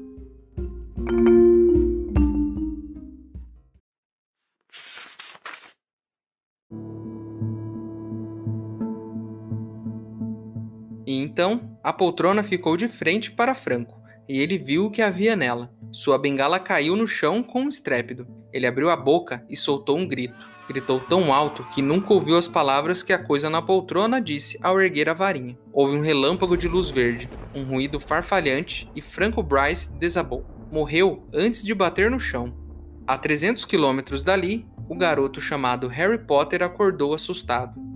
E 11.06 11.14
então 11.14 11.78
a 11.84 11.92
poltrona 11.92 12.42
ficou 12.42 12.78
de 12.78 12.88
frente 12.88 13.32
para 13.32 13.54
Franco, 13.54 14.02
e 14.30 14.40
ele 14.40 14.58
viu 14.58 14.86
o 14.86 14.92
que 14.92 15.02
havia 15.02 15.36
nela. 15.36 15.74
Sua 15.92 16.18
bengala 16.18 16.58
caiu 16.58 16.96
no 16.96 17.06
chão 17.06 17.44
com 17.44 17.64
um 17.64 17.70
estrépito. 17.70 18.26
Ele 18.54 18.66
abriu 18.66 18.90
a 18.90 18.96
boca 18.96 19.46
e 19.50 19.58
soltou 19.58 19.98
um 19.98 20.08
grito. 20.08 20.36
Gritou 20.68 21.00
tão 21.00 21.34
alto 21.34 21.64
que 21.74 21.82
nunca 21.82 22.14
ouviu 22.14 22.38
as 22.38 22.48
palavras 22.48 23.04
que 23.04 23.12
a 23.12 23.24
coisa 23.24 23.50
na 23.50 23.62
poltrona 23.62 24.22
disse 24.22 24.58
ao 24.62 24.80
erguer 24.80 25.10
a 25.10 25.14
varinha. 25.14 25.58
Houve 25.74 25.96
um 25.96 26.02
relâmpago 26.02 26.56
de 26.56 26.68
luz 26.68 26.90
verde, 26.90 27.30
um 27.54 27.64
ruído 27.64 28.00
farfalhante 28.00 28.90
e 28.96 29.02
Franco 29.02 29.44
Bryce 29.44 29.92
desabou. 29.98 30.46
Morreu 30.72 31.28
antes 31.34 31.64
de 31.64 31.74
bater 31.74 32.10
no 32.10 32.20
chão. 32.20 32.54
A 33.06 33.18
300 33.18 33.66
quilômetros 33.66 34.24
dali, 34.24 34.66
o 34.88 34.96
garoto 34.96 35.42
chamado 35.42 35.88
Harry 35.88 36.20
Potter 36.20 36.64
acordou 36.64 37.14
assustado. 37.14 37.91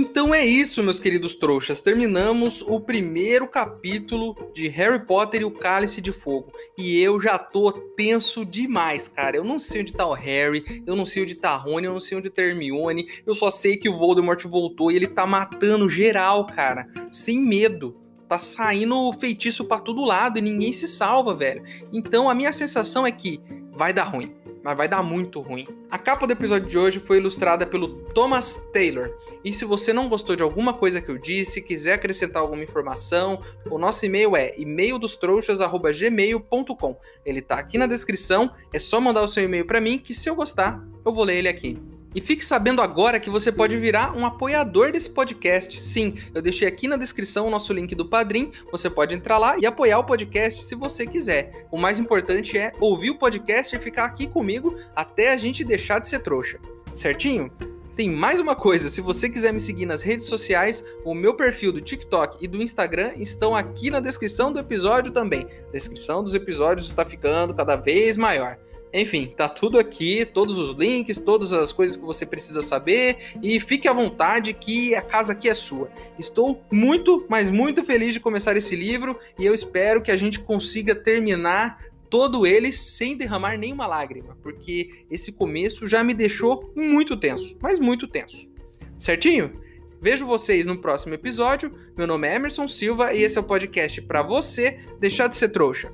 Então 0.00 0.32
é 0.32 0.46
isso, 0.46 0.80
meus 0.80 1.00
queridos 1.00 1.34
trouxas. 1.34 1.80
Terminamos 1.80 2.62
o 2.62 2.78
primeiro 2.78 3.48
capítulo 3.48 4.36
de 4.54 4.68
Harry 4.68 5.04
Potter 5.04 5.40
e 5.40 5.44
o 5.44 5.50
Cálice 5.50 6.00
de 6.00 6.12
Fogo. 6.12 6.52
E 6.78 7.02
eu 7.02 7.20
já 7.20 7.36
tô 7.36 7.72
tenso 7.72 8.44
demais, 8.44 9.08
cara. 9.08 9.36
Eu 9.36 9.42
não 9.42 9.58
sei 9.58 9.80
onde 9.80 9.92
tá 9.92 10.06
o 10.06 10.12
Harry, 10.12 10.84
eu 10.86 10.94
não 10.94 11.04
sei 11.04 11.24
onde 11.24 11.34
tá 11.34 11.56
Rony, 11.56 11.88
eu 11.88 11.92
não 11.94 12.00
sei 12.00 12.16
onde 12.16 12.30
tá 12.30 12.42
Hermione. 12.42 13.08
Eu 13.26 13.34
só 13.34 13.50
sei 13.50 13.76
que 13.76 13.88
o 13.88 13.98
Voldemort 13.98 14.40
voltou 14.44 14.92
e 14.92 14.94
ele 14.94 15.08
tá 15.08 15.26
matando 15.26 15.88
geral, 15.88 16.46
cara. 16.46 16.86
Sem 17.10 17.40
medo 17.40 18.00
tá 18.28 18.38
saindo 18.38 19.12
feitiço 19.14 19.64
para 19.64 19.80
todo 19.80 20.04
lado 20.04 20.38
e 20.38 20.42
ninguém 20.42 20.72
se 20.72 20.86
salva, 20.86 21.34
velho. 21.34 21.64
Então 21.92 22.30
a 22.30 22.34
minha 22.36 22.52
sensação 22.52 23.04
é 23.04 23.10
que 23.10 23.40
vai 23.72 23.92
dar 23.92 24.04
ruim 24.04 24.37
mas 24.62 24.76
vai 24.76 24.86
dar 24.88 25.02
muito 25.02 25.40
ruim. 25.40 25.66
A 25.90 25.98
capa 25.98 26.24
do 26.26 26.32
episódio 26.32 26.68
de 26.68 26.78
hoje 26.78 27.00
foi 27.00 27.16
ilustrada 27.18 27.66
pelo 27.66 27.88
Thomas 27.88 28.68
Taylor. 28.72 29.10
E 29.44 29.52
se 29.52 29.64
você 29.64 29.92
não 29.92 30.08
gostou 30.08 30.36
de 30.36 30.42
alguma 30.42 30.72
coisa 30.72 31.00
que 31.00 31.10
eu 31.10 31.18
disse, 31.18 31.62
quiser 31.62 31.94
acrescentar 31.94 32.42
alguma 32.42 32.62
informação, 32.62 33.42
o 33.70 33.78
nosso 33.78 34.04
e-mail 34.04 34.36
é 34.36 34.52
e-maildostrouxas@gmail.com. 34.58 36.96
Ele 37.24 37.40
tá 37.40 37.54
aqui 37.56 37.78
na 37.78 37.86
descrição, 37.86 38.50
é 38.72 38.78
só 38.78 39.00
mandar 39.00 39.22
o 39.22 39.28
seu 39.28 39.44
e-mail 39.44 39.66
para 39.66 39.80
mim 39.80 39.98
que 39.98 40.14
se 40.14 40.28
eu 40.28 40.34
gostar, 40.34 40.84
eu 41.04 41.12
vou 41.12 41.24
ler 41.24 41.36
ele 41.36 41.48
aqui. 41.48 41.78
E 42.14 42.20
fique 42.20 42.44
sabendo 42.44 42.80
agora 42.80 43.20
que 43.20 43.28
você 43.28 43.52
pode 43.52 43.76
virar 43.76 44.16
um 44.16 44.24
apoiador 44.24 44.90
desse 44.90 45.10
podcast. 45.10 45.80
Sim, 45.82 46.14
eu 46.34 46.40
deixei 46.40 46.66
aqui 46.66 46.88
na 46.88 46.96
descrição 46.96 47.46
o 47.46 47.50
nosso 47.50 47.72
link 47.72 47.94
do 47.94 48.08
Padrim. 48.08 48.50
Você 48.72 48.88
pode 48.88 49.14
entrar 49.14 49.38
lá 49.38 49.58
e 49.58 49.66
apoiar 49.66 49.98
o 49.98 50.04
podcast 50.04 50.64
se 50.64 50.74
você 50.74 51.06
quiser. 51.06 51.66
O 51.70 51.78
mais 51.78 51.98
importante 51.98 52.56
é 52.56 52.72
ouvir 52.80 53.10
o 53.10 53.18
podcast 53.18 53.76
e 53.76 53.78
ficar 53.78 54.04
aqui 54.04 54.26
comigo 54.26 54.76
até 54.96 55.32
a 55.32 55.36
gente 55.36 55.62
deixar 55.64 55.98
de 55.98 56.08
ser 56.08 56.20
trouxa. 56.20 56.58
Certinho? 56.94 57.52
Tem 57.94 58.08
mais 58.08 58.38
uma 58.38 58.54
coisa, 58.54 58.88
se 58.88 59.00
você 59.00 59.28
quiser 59.28 59.52
me 59.52 59.58
seguir 59.58 59.84
nas 59.84 60.02
redes 60.02 60.26
sociais, 60.26 60.84
o 61.04 61.12
meu 61.14 61.34
perfil 61.34 61.72
do 61.72 61.80
TikTok 61.80 62.38
e 62.40 62.46
do 62.46 62.62
Instagram 62.62 63.10
estão 63.16 63.56
aqui 63.56 63.90
na 63.90 63.98
descrição 63.98 64.52
do 64.52 64.60
episódio 64.60 65.10
também. 65.10 65.48
A 65.68 65.72
descrição 65.72 66.22
dos 66.22 66.32
episódios 66.32 66.86
está 66.86 67.04
ficando 67.04 67.52
cada 67.52 67.74
vez 67.74 68.16
maior. 68.16 68.56
Enfim, 68.92 69.26
tá 69.26 69.48
tudo 69.48 69.78
aqui, 69.78 70.24
todos 70.24 70.56
os 70.56 70.76
links, 70.76 71.18
todas 71.18 71.52
as 71.52 71.72
coisas 71.72 71.96
que 71.96 72.04
você 72.04 72.24
precisa 72.24 72.62
saber 72.62 73.34
e 73.42 73.60
fique 73.60 73.86
à 73.86 73.92
vontade 73.92 74.52
que 74.54 74.94
a 74.94 75.02
casa 75.02 75.32
aqui 75.32 75.48
é 75.48 75.54
sua. 75.54 75.90
Estou 76.18 76.62
muito, 76.70 77.26
mas 77.28 77.50
muito 77.50 77.84
feliz 77.84 78.14
de 78.14 78.20
começar 78.20 78.56
esse 78.56 78.74
livro 78.74 79.18
e 79.38 79.44
eu 79.44 79.52
espero 79.52 80.02
que 80.02 80.10
a 80.10 80.16
gente 80.16 80.40
consiga 80.40 80.94
terminar 80.94 81.86
todo 82.08 82.46
ele 82.46 82.72
sem 82.72 83.16
derramar 83.16 83.58
nenhuma 83.58 83.86
lágrima, 83.86 84.36
porque 84.42 85.04
esse 85.10 85.32
começo 85.32 85.86
já 85.86 86.02
me 86.02 86.14
deixou 86.14 86.72
muito 86.74 87.16
tenso, 87.16 87.56
mas 87.60 87.78
muito 87.78 88.08
tenso. 88.08 88.48
Certinho? 88.96 89.60
Vejo 90.00 90.24
vocês 90.26 90.64
no 90.64 90.78
próximo 90.78 91.14
episódio. 91.14 91.72
Meu 91.96 92.06
nome 92.06 92.28
é 92.28 92.36
Emerson 92.36 92.68
Silva 92.68 93.12
e 93.12 93.22
esse 93.22 93.36
é 93.36 93.40
o 93.40 93.44
podcast 93.44 94.00
para 94.02 94.22
você 94.22 94.78
deixar 94.98 95.26
de 95.26 95.36
ser 95.36 95.48
trouxa. 95.48 95.92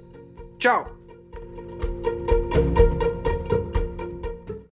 Tchau! 0.58 1.03